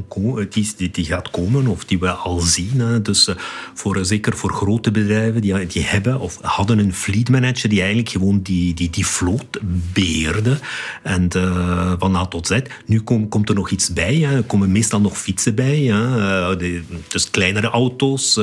die, 0.49 0.91
die, 0.91 1.05
gaat 1.05 1.31
komen, 1.31 1.67
of 1.67 1.85
die 1.85 1.99
we 1.99 2.11
al 2.11 2.41
zien. 2.41 2.81
Hè. 2.81 3.03
Dus 3.03 3.29
uh, 3.29 3.35
voor, 3.75 4.05
zeker 4.05 4.37
voor 4.37 4.53
grote 4.53 4.91
bedrijven, 4.91 5.41
die, 5.41 5.67
die 5.67 5.83
hebben 5.83 6.21
of 6.21 6.39
hadden 6.41 6.79
een 6.79 6.95
fleet 6.95 7.29
manager 7.29 7.69
die 7.69 7.79
eigenlijk 7.79 8.11
gewoon 8.11 8.41
die, 8.43 8.75
die, 8.75 8.91
die 8.91 9.07
vloot 9.07 9.59
beheerde. 9.93 10.59
En 11.03 11.29
van 11.99 12.17
A 12.17 12.27
tot 12.27 12.47
Z. 12.47 12.59
Nu 12.87 13.01
kom, 13.01 13.29
komt 13.29 13.49
er 13.49 13.55
nog 13.55 13.71
iets 13.71 13.93
bij. 13.93 14.17
Hè. 14.17 14.37
Er 14.37 14.43
komen 14.43 14.73
meestal 14.73 15.01
nog 15.01 15.19
fietsen 15.19 15.55
bij. 15.55 15.79
Hè. 15.79 16.57
Dus 17.09 17.31
kleinere 17.53 17.77
auto's 17.77 18.41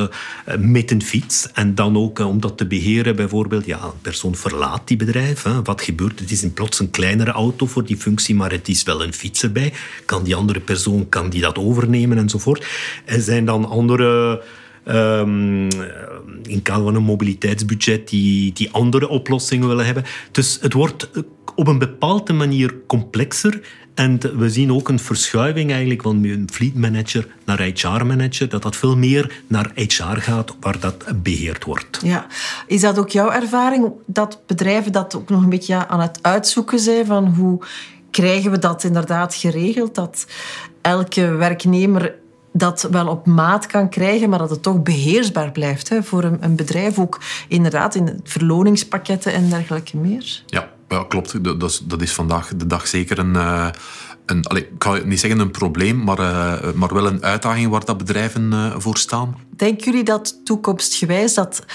met 0.59 0.91
een 0.91 1.03
fiets. 1.03 1.51
En 1.53 1.75
dan 1.75 1.97
ook 1.97 2.19
om 2.19 2.39
dat 2.39 2.57
te 2.57 2.67
beheren 2.67 3.15
bijvoorbeeld, 3.15 3.65
ja, 3.65 3.83
een 3.83 4.01
persoon 4.01 4.35
verlaat 4.35 4.87
die 4.87 4.97
bedrijf. 4.97 5.43
Hè. 5.43 5.61
Wat 5.61 5.81
gebeurt? 5.81 6.19
Het 6.19 6.31
is 6.31 6.43
in 6.43 6.53
plots 6.53 6.79
een 6.79 6.89
kleinere 6.89 7.31
auto 7.31 7.65
voor 7.65 7.85
die 7.85 7.97
functie, 7.97 8.35
maar 8.35 8.51
het 8.51 8.67
is 8.67 8.83
wel 8.83 9.03
een 9.03 9.13
fiets 9.13 9.43
erbij. 9.43 9.73
Kan 10.05 10.23
die 10.23 10.35
andere 10.35 10.59
persoon 10.59 11.09
kan 11.09 11.29
die 11.29 11.41
dat 11.41 11.57
overnemen 11.57 12.17
enzovoort? 12.17 12.67
Er 13.05 13.21
zijn 13.21 13.45
dan 13.45 13.65
andere... 13.65 14.41
Um, 14.87 15.67
in 16.43 16.61
kader 16.63 16.83
van 16.83 16.95
een 16.95 17.03
mobiliteitsbudget 17.03 18.09
die, 18.09 18.53
die 18.53 18.71
andere 18.71 19.07
oplossingen 19.07 19.67
willen 19.67 19.85
hebben. 19.85 20.03
Dus 20.31 20.57
het 20.61 20.73
wordt 20.73 21.09
op 21.55 21.67
een 21.67 21.79
bepaalde 21.79 22.33
manier 22.33 22.75
complexer 22.87 23.61
en 23.99 24.19
we 24.37 24.49
zien 24.49 24.73
ook 24.73 24.89
een 24.89 24.99
verschuiving 24.99 25.71
eigenlijk 25.71 26.01
van 26.01 26.23
een 26.23 26.49
fleet 26.51 26.75
manager 26.75 27.27
naar 27.45 27.61
HR 27.61 28.05
manager, 28.05 28.49
dat 28.49 28.61
dat 28.61 28.75
veel 28.75 28.97
meer 28.97 29.41
naar 29.47 29.71
HR 29.75 30.03
gaat, 30.03 30.55
waar 30.59 30.79
dat 30.79 31.05
beheerd 31.23 31.63
wordt. 31.63 31.99
Ja. 32.03 32.27
Is 32.67 32.81
dat 32.81 32.99
ook 32.99 33.09
jouw 33.09 33.31
ervaring, 33.31 33.91
dat 34.05 34.41
bedrijven 34.45 34.91
dat 34.91 35.15
ook 35.15 35.29
nog 35.29 35.43
een 35.43 35.49
beetje 35.49 35.87
aan 35.87 35.99
het 35.99 36.19
uitzoeken 36.21 36.79
zijn 36.79 37.05
van 37.05 37.25
hoe 37.25 37.59
krijgen 38.11 38.51
we 38.51 38.59
dat 38.59 38.83
inderdaad 38.83 39.35
geregeld, 39.35 39.95
dat 39.95 40.27
elke 40.81 41.29
werknemer 41.29 42.15
dat 42.53 42.87
wel 42.91 43.07
op 43.07 43.25
maat 43.25 43.65
kan 43.65 43.89
krijgen, 43.89 44.29
maar 44.29 44.39
dat 44.39 44.49
het 44.49 44.63
toch 44.63 44.83
beheersbaar 44.83 45.51
blijft 45.51 45.89
hè, 45.89 46.03
voor 46.03 46.23
een, 46.23 46.37
een 46.39 46.55
bedrijf. 46.55 46.99
Ook 46.99 47.19
inderdaad 47.47 47.95
in 47.95 48.19
verloningspakketten 48.23 49.33
en 49.33 49.49
dergelijke 49.49 49.97
meer. 49.97 50.43
Ja, 50.45 50.69
Ja, 50.89 51.05
klopt. 51.07 51.43
Dat 51.43 51.63
is, 51.63 51.79
dat 51.83 52.01
is 52.01 52.13
vandaag 52.13 52.51
de 52.55 52.67
dag 52.67 52.87
zeker 52.87 53.19
een, 53.19 53.33
uh, 53.33 53.67
een 54.25 54.45
allez, 54.45 54.63
ik 54.63 54.83
ga 54.83 54.99
niet 55.05 55.19
zeggen 55.19 55.39
een 55.39 55.51
probleem, 55.51 56.03
maar, 56.03 56.19
uh, 56.19 56.71
maar 56.73 56.93
wel 56.93 57.07
een 57.07 57.23
uitdaging 57.23 57.69
waar 57.69 57.85
dat 57.85 57.97
bedrijven 57.97 58.51
uh, 58.51 58.75
voor 58.77 58.97
staan. 58.97 59.35
Denken 59.55 59.85
jullie 59.85 60.03
dat 60.03 60.45
toekomstgewijs 60.45 61.33
dat 61.33 61.65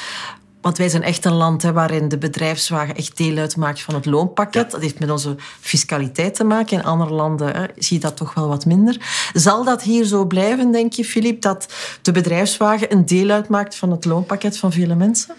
want 0.64 0.79
wij 0.79 0.88
zijn 0.88 1.03
echt 1.03 1.24
een 1.24 1.33
land 1.33 1.62
hè, 1.62 1.72
waarin 1.72 2.09
de 2.09 2.18
bedrijfswagen 2.18 2.94
echt 2.94 3.16
deel 3.16 3.37
uitmaakt 3.37 3.83
van 3.83 3.94
het 3.94 4.07
loonpakket. 4.07 4.70
Dat 4.70 4.81
heeft 4.81 4.98
met 4.98 5.11
onze 5.11 5.37
fiscaliteit 5.61 6.35
te 6.35 6.44
maken. 6.44 6.79
In 6.79 6.85
andere 6.85 7.12
landen 7.12 7.57
hè, 7.57 7.66
zie 7.77 7.96
je 7.96 8.03
dat 8.03 8.16
toch 8.16 8.35
wel 8.35 8.48
wat 8.48 8.66
minder. 8.66 8.96
Zal 9.33 9.64
dat 9.64 9.83
hier 9.83 10.05
zo 10.05 10.24
blijven, 10.24 10.72
denk 10.72 10.92
je, 10.92 11.05
Filip, 11.05 11.40
dat 11.42 11.74
de 12.03 12.12
bedrijfswagen 12.12 12.92
een 12.92 13.07
deel 13.07 13.31
uitmaakt 13.31 13.74
van 13.74 13.90
het 13.90 14.05
loonpakket 14.05 14.59
van 14.59 14.72
vele 14.72 14.94
mensen? 14.94 15.35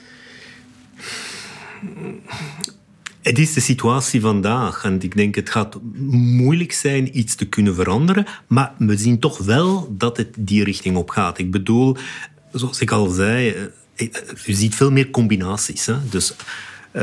Het 3.25 3.39
is 3.39 3.53
de 3.53 3.59
situatie 3.59 4.21
vandaag 4.21 4.83
en 4.83 5.01
ik 5.01 5.15
denk 5.15 5.35
het 5.35 5.49
gaat 5.49 5.79
moeilijk 6.09 6.71
zijn 6.71 7.17
iets 7.17 7.35
te 7.35 7.45
kunnen 7.45 7.75
veranderen, 7.75 8.25
maar 8.47 8.73
we 8.77 8.97
zien 8.97 9.19
toch 9.19 9.37
wel 9.37 9.95
dat 9.97 10.17
het 10.17 10.35
die 10.37 10.63
richting 10.63 10.97
op 10.97 11.09
gaat. 11.09 11.37
Ik 11.37 11.51
bedoel, 11.51 11.97
zoals 12.51 12.81
ik 12.81 12.91
al 12.91 13.09
zei, 13.09 13.55
je 14.45 14.53
ziet 14.53 14.75
veel 14.75 14.91
meer 14.91 15.09
combinaties. 15.09 15.89
Dus 16.09 16.35
uh, 16.95 17.01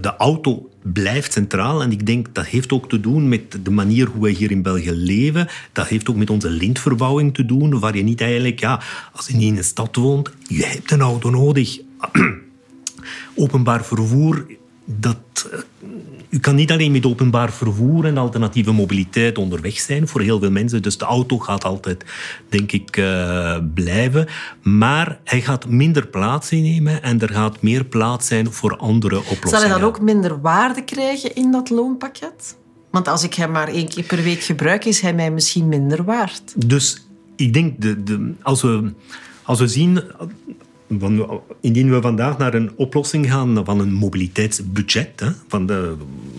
de 0.00 0.14
auto 0.18 0.70
blijft 0.82 1.32
centraal. 1.32 1.82
En 1.82 1.92
ik 1.92 2.06
denk 2.06 2.34
dat 2.34 2.46
heeft 2.46 2.72
ook 2.72 2.88
te 2.88 3.00
doen 3.00 3.28
met 3.28 3.58
de 3.62 3.70
manier 3.70 4.06
hoe 4.06 4.22
wij 4.22 4.32
hier 4.32 4.50
in 4.50 4.62
België 4.62 4.92
leven. 4.92 5.48
Dat 5.72 5.88
heeft 5.88 6.08
ook 6.10 6.16
met 6.16 6.30
onze 6.30 6.50
lintverbouwing 6.50 7.34
te 7.34 7.46
doen, 7.46 7.78
waar 7.78 7.96
je 7.96 8.02
niet 8.02 8.20
eigenlijk, 8.20 8.60
ja, 8.60 8.80
als 9.12 9.26
je 9.26 9.34
niet 9.34 9.50
in 9.50 9.56
een 9.56 9.64
stad 9.64 9.96
woont, 9.96 10.30
je 10.48 10.64
hebt 10.64 10.90
een 10.90 11.00
auto 11.00 11.30
nodig. 11.30 11.80
Openbaar 13.34 13.84
vervoer, 13.84 14.46
dat 14.84 15.48
u 16.28 16.38
kan 16.38 16.54
niet 16.54 16.70
alleen 16.70 16.92
met 16.92 17.06
openbaar 17.06 17.52
vervoer 17.52 18.04
en 18.04 18.18
alternatieve 18.18 18.72
mobiliteit 18.72 19.38
onderweg 19.38 19.78
zijn 19.78 20.08
voor 20.08 20.20
heel 20.20 20.38
veel 20.38 20.50
mensen. 20.50 20.82
Dus 20.82 20.98
de 20.98 21.04
auto 21.04 21.38
gaat 21.38 21.64
altijd, 21.64 22.04
denk 22.48 22.72
ik, 22.72 22.96
uh, 22.96 23.58
blijven. 23.74 24.26
Maar 24.62 25.18
hij 25.24 25.40
gaat 25.40 25.66
minder 25.66 26.06
plaats 26.06 26.50
innemen 26.50 27.02
en 27.02 27.20
er 27.20 27.32
gaat 27.32 27.62
meer 27.62 27.84
plaats 27.84 28.26
zijn 28.26 28.52
voor 28.52 28.76
andere 28.76 29.16
oplossingen. 29.18 29.48
Zal 29.48 29.60
hij 29.60 29.68
dan 29.68 29.82
ook 29.82 30.00
minder 30.00 30.40
waarde 30.40 30.84
krijgen 30.84 31.34
in 31.34 31.52
dat 31.52 31.70
loonpakket? 31.70 32.56
Want 32.90 33.08
als 33.08 33.22
ik 33.22 33.34
hem 33.34 33.50
maar 33.50 33.68
één 33.68 33.88
keer 33.88 34.04
per 34.04 34.22
week 34.22 34.40
gebruik, 34.40 34.84
is 34.84 35.00
hij 35.00 35.14
mij 35.14 35.30
misschien 35.30 35.68
minder 35.68 36.04
waard. 36.04 36.66
Dus 36.66 37.06
ik 37.36 37.52
denk, 37.52 37.80
de, 37.80 38.02
de, 38.02 38.32
als, 38.42 38.62
we, 38.62 38.92
als 39.42 39.58
we 39.58 39.68
zien 39.68 40.02
indien 41.60 41.90
we 41.90 42.00
vandaag 42.00 42.38
naar 42.38 42.54
een 42.54 42.70
oplossing 42.76 43.30
gaan 43.30 43.64
van 43.64 43.80
een 43.80 43.92
mobiliteitsbudget, 43.92 45.20
hè, 45.20 45.28
van 45.48 45.66
de, 45.66 45.96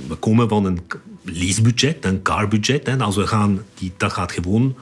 we 0.07 0.15
komen 0.15 0.49
van 0.49 0.65
een 0.65 0.79
leasebudget, 1.21 2.05
een 2.05 2.21
carbudget, 2.21 2.85
hè, 2.87 2.97
gaan, 3.27 3.59
die, 3.73 3.91
dat 3.97 4.13
gaat 4.13 4.31
gewoon 4.31 4.75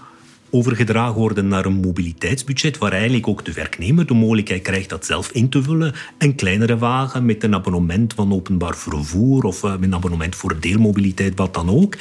overgedragen 0.54 1.20
worden 1.20 1.48
naar 1.48 1.66
een 1.66 1.80
mobiliteitsbudget, 1.80 2.78
waar 2.78 2.92
eigenlijk 2.92 3.28
ook 3.28 3.46
de 3.46 3.54
werknemer 3.54 4.06
de 4.06 4.14
mogelijkheid 4.14 4.62
krijgt 4.62 4.90
dat 4.90 5.06
zelf 5.06 5.32
in 5.32 5.50
te 5.50 5.64
vullen. 5.64 5.94
Een 6.18 6.36
kleinere 6.36 6.78
wagen 6.78 7.26
met 7.26 7.44
een 7.44 7.54
abonnement 7.54 8.14
van 8.14 8.34
openbaar 8.34 8.78
vervoer 8.78 9.44
of 9.44 9.64
eh, 9.64 9.72
met 9.72 9.84
een 9.84 9.94
abonnement 9.94 10.36
voor 10.36 10.60
deelmobiliteit, 10.60 11.38
wat 11.38 11.54
dan 11.54 11.70
ook. 11.70 11.98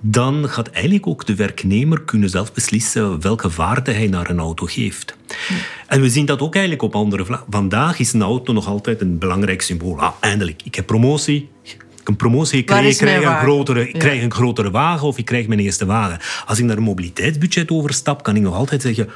Dan 0.00 0.48
gaat 0.48 0.68
eigenlijk 0.68 1.06
ook 1.06 1.26
de 1.26 1.34
werknemer 1.34 2.02
kunnen 2.02 2.30
zelf 2.30 2.52
beslissen 2.52 3.20
welke 3.20 3.48
waarde 3.48 3.92
hij 3.92 4.06
naar 4.06 4.30
een 4.30 4.38
auto 4.38 4.66
geeft. 4.66 5.16
En 5.86 6.00
we 6.00 6.10
zien 6.10 6.26
dat 6.26 6.40
ook 6.40 6.54
eigenlijk 6.54 6.84
op 6.84 6.94
andere 6.94 7.24
vlakken. 7.24 7.46
Vandaag 7.50 7.98
is 7.98 8.12
een 8.12 8.22
auto 8.22 8.52
nog 8.52 8.66
altijd 8.66 9.00
een 9.00 9.18
belangrijk 9.18 9.62
symbool. 9.62 10.00
Ah, 10.00 10.12
eindelijk, 10.20 10.62
ik 10.62 10.74
heb 10.74 10.86
promotie, 10.86 11.48
een 12.08 12.16
promotie 12.16 12.62
krijg, 12.62 12.90
ik 12.90 12.96
krijg, 12.96 13.24
een 13.24 13.38
grotere, 13.38 13.88
ik 13.88 13.98
krijg 13.98 14.22
een 14.22 14.32
grotere 14.32 14.70
wagen 14.70 15.06
of 15.06 15.18
ik 15.18 15.24
krijg 15.24 15.46
mijn 15.46 15.60
eerste 15.60 15.86
wagen. 15.86 16.18
Als 16.46 16.58
ik 16.58 16.64
naar 16.64 16.76
een 16.76 16.82
mobiliteitsbudget 16.82 17.70
overstap, 17.70 18.22
kan 18.22 18.36
ik 18.36 18.42
nog 18.42 18.54
altijd 18.54 18.82
zeggen... 18.82 19.08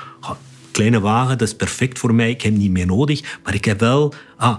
kleine 0.71 1.01
wagen, 1.01 1.39
dat 1.39 1.49
is 1.49 1.55
perfect 1.55 1.99
voor 1.99 2.15
mij, 2.15 2.31
ik 2.31 2.43
heb 2.43 2.53
niet 2.53 2.71
meer 2.71 2.87
nodig. 2.87 3.39
Maar 3.45 3.55
ik 3.55 3.65
heb 3.65 3.81
wel 3.81 4.15
ah, 4.37 4.57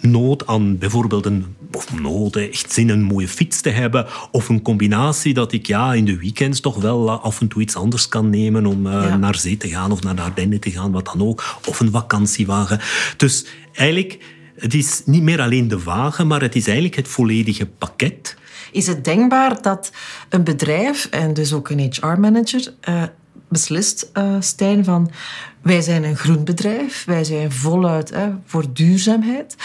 nood 0.00 0.46
aan 0.46 0.78
bijvoorbeeld 0.78 1.26
een... 1.26 1.56
Of 1.72 2.00
nood, 2.00 2.36
echt 2.36 2.72
zin 2.72 2.88
een 2.88 3.02
mooie 3.02 3.28
fiets 3.28 3.60
te 3.60 3.70
hebben. 3.70 4.06
Of 4.30 4.48
een 4.48 4.62
combinatie 4.62 5.34
dat 5.34 5.52
ik 5.52 5.66
ja, 5.66 5.94
in 5.94 6.04
de 6.04 6.18
weekends 6.18 6.60
toch 6.60 6.76
wel 6.76 7.10
af 7.10 7.40
en 7.40 7.48
toe 7.48 7.62
iets 7.62 7.76
anders 7.76 8.08
kan 8.08 8.30
nemen 8.30 8.66
om 8.66 8.86
uh, 8.86 9.14
naar 9.14 9.36
zee 9.36 9.56
te 9.56 9.68
gaan 9.68 9.92
of 9.92 10.02
naar 10.02 10.16
de 10.16 10.22
Ardennen 10.22 10.60
te 10.60 10.70
gaan, 10.70 10.92
wat 10.92 11.04
dan 11.04 11.28
ook. 11.28 11.44
Of 11.68 11.80
een 11.80 11.90
vakantiewagen. 11.90 12.80
Dus 13.16 13.46
eigenlijk 13.72 14.18
het 14.56 14.74
is 14.74 15.02
niet 15.04 15.22
meer 15.22 15.40
alleen 15.40 15.68
de 15.68 15.82
wagen, 15.82 16.26
maar 16.26 16.40
het 16.40 16.54
is 16.54 16.64
eigenlijk 16.66 16.96
het 16.96 17.08
volledige 17.08 17.66
pakket. 17.66 18.36
Is 18.72 18.86
het 18.86 19.04
denkbaar 19.04 19.62
dat 19.62 19.92
een 20.28 20.44
bedrijf, 20.44 21.06
en 21.10 21.34
dus 21.34 21.52
ook 21.52 21.68
een 21.68 21.78
HR-manager, 21.78 22.74
eh, 22.80 23.02
beslist, 23.48 24.10
uh, 24.14 24.36
Stijn, 24.40 24.84
van 24.84 25.10
wij 25.62 25.80
zijn 25.80 26.04
een 26.04 26.16
groen 26.16 26.44
bedrijf, 26.44 27.04
wij 27.04 27.24
zijn 27.24 27.52
voluit 27.52 28.12
voor 28.46 28.72
duurzaamheid. 28.72 29.56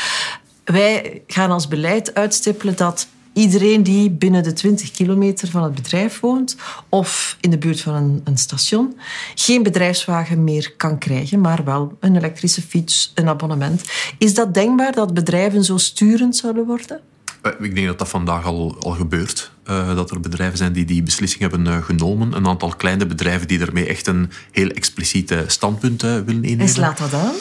Wij 0.64 1.22
gaan 1.28 1.52
als 1.52 1.68
beleid 1.68 2.14
uitstippelen 2.14 2.76
dat 2.76 3.08
iedereen 3.38 3.84
die 3.84 4.10
binnen 4.10 4.44
de 4.44 4.54
20 4.54 4.92
kilometer 4.92 5.48
van 5.48 5.64
het 5.64 5.76
bedrijf 5.76 6.20
woont 6.20 6.58
of 6.90 7.38
in 7.42 7.50
de 7.50 7.58
buurt 7.58 7.82
van 7.82 7.94
een, 7.94 8.22
een, 8.24 8.38
station 8.38 8.98
geen 9.36 9.64
bedrijfswagen 9.64 10.44
meer 10.44 10.74
kan 10.78 10.98
krijgen, 10.98 11.42
maar 11.42 11.64
wel 11.64 11.98
een 12.00 12.16
elektrische 12.16 12.62
fiets, 12.62 13.12
een 13.16 13.28
abonnement. 13.28 13.84
Is 14.18 14.34
dat 14.34 14.54
denkbaar 14.54 14.92
dat 14.92 15.14
bedrijven 15.14 15.64
zo 15.64 15.78
sturend 15.78 16.36
zouden 16.36 16.66
worden? 16.66 17.00
Eh, 17.42 17.52
ik 17.60 17.76
denk 17.76 17.88
dat 17.88 18.00
dat 18.00 18.10
vandaag 18.10 18.46
al, 18.46 18.76
al 18.80 18.92
gebeurt. 18.92 19.52
Uh, 19.70 19.96
dat 19.96 20.12
er 20.12 20.20
bedrijven 20.20 20.58
zijn 20.58 20.74
die 20.74 20.86
die 20.86 21.04
beslissing 21.04 21.42
hebben 21.42 21.66
uh, 21.66 21.84
genomen. 21.84 22.34
Een 22.34 22.48
aantal 22.48 22.70
kleine 22.70 23.06
bedrijven 23.06 23.48
die 23.48 23.58
daarmee 23.58 23.88
echt 23.88 24.08
een 24.08 24.32
heel 24.52 24.70
expliciete 24.70 25.44
standpunt 25.48 26.02
willen 26.02 26.26
innemen. 26.28 26.60
En 26.60 26.70
slaat 26.70 26.98
dat 26.98 27.14
aan? 27.14 27.34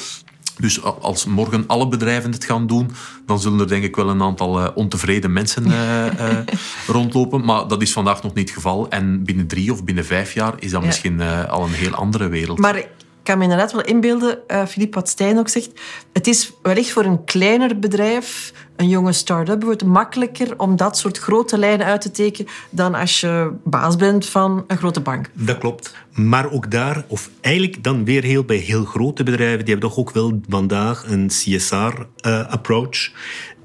Dus 0.58 0.82
als 0.82 1.24
morgen 1.24 1.64
alle 1.66 1.88
bedrijven 1.88 2.32
het 2.32 2.44
gaan 2.44 2.66
doen, 2.66 2.90
dan 3.26 3.40
zullen 3.40 3.60
er 3.60 3.68
denk 3.68 3.84
ik 3.84 3.96
wel 3.96 4.08
een 4.08 4.22
aantal 4.22 4.60
uh, 4.60 4.68
ontevreden 4.74 5.32
mensen 5.32 5.66
uh, 5.66 6.06
uh, 6.06 6.38
rondlopen. 6.86 7.44
Maar 7.44 7.68
dat 7.68 7.82
is 7.82 7.92
vandaag 7.92 8.22
nog 8.22 8.34
niet 8.34 8.44
het 8.48 8.56
geval. 8.56 8.88
En 8.88 9.24
binnen 9.24 9.46
drie 9.46 9.72
of 9.72 9.84
binnen 9.84 10.04
vijf 10.04 10.32
jaar 10.32 10.54
is 10.58 10.70
dat 10.70 10.80
ja. 10.80 10.86
misschien 10.86 11.20
al 11.48 11.64
een 11.64 11.72
heel 11.72 11.92
andere 11.92 12.28
wereld. 12.28 12.58
Maar 12.58 12.76
ik 12.76 12.88
kan 13.22 13.38
me 13.38 13.42
inderdaad 13.42 13.72
wel 13.72 13.84
inbeelden, 13.84 14.38
Philippe, 14.68 14.98
wat 14.98 15.08
Stijn 15.08 15.38
ook 15.38 15.48
zegt. 15.48 15.70
Het 16.12 16.26
is 16.26 16.52
wellicht 16.62 16.90
voor 16.90 17.04
een 17.04 17.24
kleiner 17.24 17.78
bedrijf 17.78 18.52
een 18.76 18.88
jonge 18.88 19.12
start-up 19.12 19.62
wordt 19.62 19.84
makkelijker 19.84 20.58
om 20.58 20.76
dat 20.76 20.98
soort 20.98 21.18
grote 21.18 21.58
lijnen 21.58 21.86
uit 21.86 22.00
te 22.00 22.10
tekenen 22.10 22.52
dan 22.70 22.94
als 22.94 23.20
je 23.20 23.50
baas 23.64 23.96
bent 23.96 24.26
van 24.26 24.64
een 24.66 24.76
grote 24.76 25.00
bank. 25.00 25.30
Dat 25.32 25.58
klopt. 25.58 25.94
Maar 26.12 26.50
ook 26.50 26.70
daar, 26.70 27.04
of 27.08 27.30
eigenlijk 27.40 27.84
dan 27.84 28.04
weer 28.04 28.22
heel 28.22 28.44
bij 28.44 28.56
heel 28.56 28.84
grote 28.84 29.22
bedrijven, 29.22 29.64
die 29.64 29.74
hebben 29.74 29.88
toch 29.88 29.98
ook 29.98 30.10
wel 30.10 30.40
vandaag 30.48 31.04
een 31.08 31.26
CSR-approach. 31.26 33.04
Eh, 33.06 33.14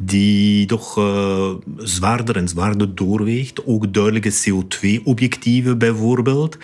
die 0.03 0.65
toch 0.65 0.97
uh, 0.97 1.49
zwaarder 1.77 2.37
en 2.37 2.47
zwaarder 2.47 2.95
doorweegt. 2.95 3.65
Ook 3.65 3.93
duidelijke 3.93 4.33
CO2-objectieven 4.33 5.77
bijvoorbeeld. 5.77 6.57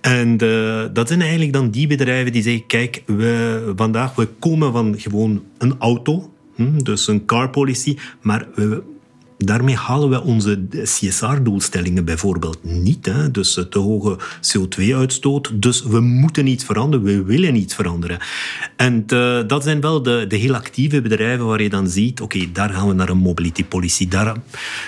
En 0.00 0.44
uh, 0.44 0.84
dat 0.92 1.08
zijn 1.08 1.20
eigenlijk 1.20 1.52
dan 1.52 1.70
die 1.70 1.86
bedrijven 1.86 2.32
die 2.32 2.42
zeggen, 2.42 2.66
kijk, 2.66 3.02
we, 3.06 3.72
vandaag 3.76 4.14
we 4.14 4.28
komen 4.38 4.72
van 4.72 4.94
gewoon 4.98 5.42
een 5.58 5.74
auto, 5.78 6.30
Hm, 6.54 6.78
dus 6.78 7.08
een 7.08 7.24
car 7.24 7.50
policy. 7.50 7.96
Maar 8.20 8.46
daarmee 9.44 9.76
halen 9.76 10.10
we 10.10 10.22
onze 10.22 10.66
CSR-doelstellingen 10.70 12.04
bijvoorbeeld 12.04 12.58
niet. 12.62 13.06
Hè? 13.06 13.30
Dus 13.30 13.66
te 13.70 13.78
hoge 13.78 14.18
CO2-uitstoot. 14.40 15.62
Dus 15.62 15.82
we 15.82 16.00
moeten 16.00 16.46
iets 16.46 16.64
veranderen, 16.64 17.06
we 17.06 17.22
willen 17.24 17.56
iets 17.56 17.74
veranderen. 17.74 18.18
En 18.76 19.04
uh, 19.12 19.40
dat 19.46 19.62
zijn 19.62 19.80
wel 19.80 20.02
de, 20.02 20.24
de 20.28 20.36
heel 20.36 20.54
actieve 20.54 21.00
bedrijven 21.00 21.46
waar 21.46 21.62
je 21.62 21.68
dan 21.68 21.88
ziet, 21.88 22.20
oké, 22.20 22.52
daar 22.52 22.70
gaan 22.70 22.88
we 22.88 22.94
naar 22.94 23.08
een 23.08 23.16
mobility 23.16 23.64
policy. 23.64 24.08
Daar 24.08 24.36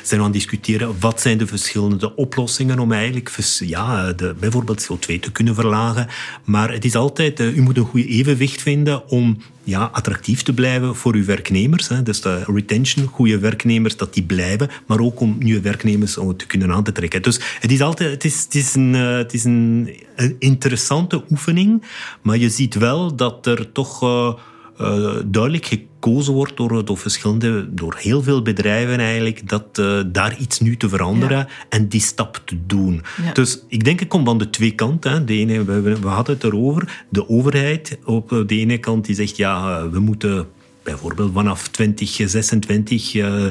zijn 0.02 0.20
we 0.20 0.26
aan 0.26 0.32
het 0.32 0.32
discussiëren, 0.32 0.94
wat 1.00 1.20
zijn 1.20 1.38
de 1.38 1.46
verschillende 1.46 2.16
oplossingen 2.16 2.78
om 2.78 2.92
eigenlijk 2.92 3.36
ja, 3.58 4.12
de, 4.12 4.34
bijvoorbeeld 4.40 4.88
CO2 4.92 5.18
te 5.20 5.32
kunnen 5.32 5.54
verlagen. 5.54 6.06
Maar 6.44 6.72
het 6.72 6.84
is 6.84 6.94
altijd, 6.94 7.40
uh, 7.40 7.56
u 7.56 7.62
moet 7.62 7.76
een 7.76 7.84
goed 7.84 8.06
evenwicht 8.06 8.62
vinden 8.62 9.08
om 9.08 9.38
ja, 9.64 9.90
attractief 9.92 10.42
te 10.42 10.52
blijven 10.52 10.96
voor 10.96 11.14
uw 11.14 11.24
werknemers. 11.24 11.88
Hè. 11.88 12.02
Dus 12.02 12.20
de 12.20 12.44
retention, 12.46 13.06
goede 13.06 13.38
werknemers, 13.38 13.96
dat 13.96 14.14
die 14.14 14.22
blijven, 14.22 14.70
maar 14.86 15.00
ook 15.00 15.20
om 15.20 15.36
nieuwe 15.38 15.60
werknemers 15.60 16.12
te 16.12 16.46
kunnen 16.46 16.72
aan 16.72 16.84
te 16.84 16.92
trekken. 16.92 17.22
Dus 17.22 17.40
het 17.60 17.72
is 17.72 17.80
altijd 17.80 18.10
het 18.10 18.24
is, 18.24 18.42
het 18.42 18.54
is, 18.54 18.74
een, 18.74 18.94
eh, 18.94 19.16
het 19.16 19.34
is 19.34 19.44
een, 19.44 19.90
een 20.16 20.36
interessante 20.38 21.24
oefening, 21.30 21.82
maar 22.22 22.36
je 22.36 22.48
ziet 22.48 22.74
wel 22.74 23.16
dat 23.16 23.46
er 23.46 23.72
toch 23.72 24.02
uh, 24.02 24.34
uh, 24.80 25.14
duidelijk 25.26 25.66
gekozen 25.66 26.32
wordt 26.32 26.56
door, 26.56 26.84
door, 26.84 26.98
verschillende, 26.98 27.74
door 27.74 27.94
heel 27.98 28.22
veel 28.22 28.42
bedrijven 28.42 28.98
eigenlijk, 28.98 29.48
dat 29.48 29.78
uh, 29.80 30.00
daar 30.06 30.36
iets 30.38 30.60
nu 30.60 30.76
te 30.76 30.88
veranderen 30.88 31.38
ja. 31.38 31.48
en 31.68 31.88
die 31.88 32.00
stap 32.00 32.42
te 32.44 32.56
doen. 32.66 33.02
Ja. 33.24 33.32
Dus 33.32 33.64
ik 33.68 33.84
denk, 33.84 34.00
het 34.00 34.08
komt 34.08 34.26
van 34.26 34.38
de 34.38 34.50
twee 34.50 34.74
kanten. 34.74 35.12
Hè. 35.12 35.24
De 35.24 35.34
ene, 35.34 35.64
we, 35.64 35.80
we 35.80 36.08
hadden 36.08 36.34
het 36.34 36.44
erover, 36.44 37.04
de 37.08 37.28
overheid 37.28 37.98
op 38.04 38.28
de 38.46 38.58
ene 38.58 38.78
kant 38.78 39.04
die 39.04 39.14
zegt, 39.14 39.36
ja, 39.36 39.88
we 39.88 39.98
moeten 39.98 40.46
bijvoorbeeld 40.84 41.32
vanaf 41.32 41.68
2026 41.68 43.14
uh, 43.14 43.44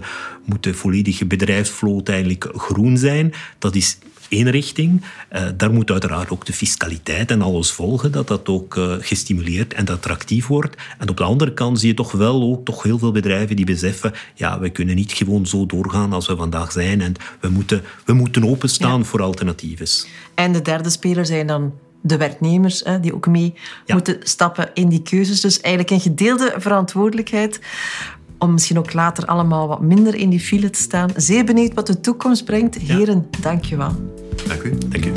moet 0.46 0.64
de 0.64 0.74
volledige 0.74 1.26
bedrijfsvloot 1.26 2.10
eigenlijk 2.10 2.50
groen 2.56 2.98
zijn. 2.98 3.34
Dat 3.60 3.76
is 3.76 3.98
één 4.34 4.50
richting. 4.50 5.02
Uh, 5.32 5.42
daar 5.58 5.72
moet 5.72 5.92
uiteraard 5.92 6.30
ook 6.30 6.46
de 6.46 6.54
fiscaliteit 6.54 7.32
en 7.32 7.42
alles 7.42 7.72
volgen, 7.72 8.12
dat 8.12 8.28
dat 8.28 8.50
ook 8.50 8.76
uh, 8.76 8.96
gestimuleerd 9.00 9.74
en 9.74 9.88
attractief 9.88 10.48
wordt. 10.48 10.76
En 10.98 11.10
op 11.10 11.18
de 11.18 11.24
andere 11.24 11.54
kant 11.54 11.80
zie 11.80 11.88
je 11.88 11.94
toch 11.94 12.12
wel 12.12 12.42
ook 12.42 12.66
toch 12.66 12.84
heel 12.84 13.00
veel 13.00 13.12
bedrijven 13.12 13.56
die 13.56 13.66
beseffen, 13.66 14.14
ja, 14.36 14.60
we 14.60 14.70
kunnen 14.70 14.96
niet 14.96 15.12
gewoon 15.12 15.46
zo 15.46 15.66
doorgaan 15.66 16.14
als 16.14 16.28
we 16.28 16.36
vandaag 16.36 16.72
zijn 16.72 17.02
en 17.02 17.14
we 17.40 17.50
moeten, 17.50 17.82
we 18.06 18.14
moeten 18.14 18.50
openstaan 18.50 19.00
ja. 19.00 19.06
voor 19.06 19.22
alternatieven. 19.22 19.88
En 20.36 20.52
de 20.52 20.62
derde 20.62 20.90
speler 20.90 21.26
zijn 21.26 21.48
dan 21.48 21.74
de 22.02 22.18
werknemers, 22.18 22.82
hè, 22.84 23.00
die 23.00 23.14
ook 23.14 23.28
mee 23.28 23.54
ja. 23.86 23.94
moeten 23.94 24.18
stappen 24.24 24.70
in 24.74 24.90
die 24.90 25.02
keuzes. 25.02 25.42
Dus 25.42 25.62
eigenlijk 25.62 25.94
een 25.94 26.12
gedeelde 26.12 26.54
verantwoordelijkheid 26.58 27.60
om 28.44 28.52
misschien 28.52 28.78
ook 28.78 28.94
later 28.94 29.26
allemaal 29.26 29.68
wat 29.68 29.82
minder 29.82 30.16
in 30.16 30.30
die 30.30 30.40
file 30.40 30.70
te 30.70 30.80
staan. 30.80 31.10
Zeer 31.16 31.46
benieuwd 31.46 31.74
wat 31.74 31.88
de 31.88 32.00
toekomst 32.00 32.46
brengt. 32.46 32.76
Heren, 32.76 33.28
ja. 33.32 33.40
dank 33.42 33.66
je 33.66 33.78
wel. 33.78 33.96
Dank 34.48 34.64
u. 35.06 35.12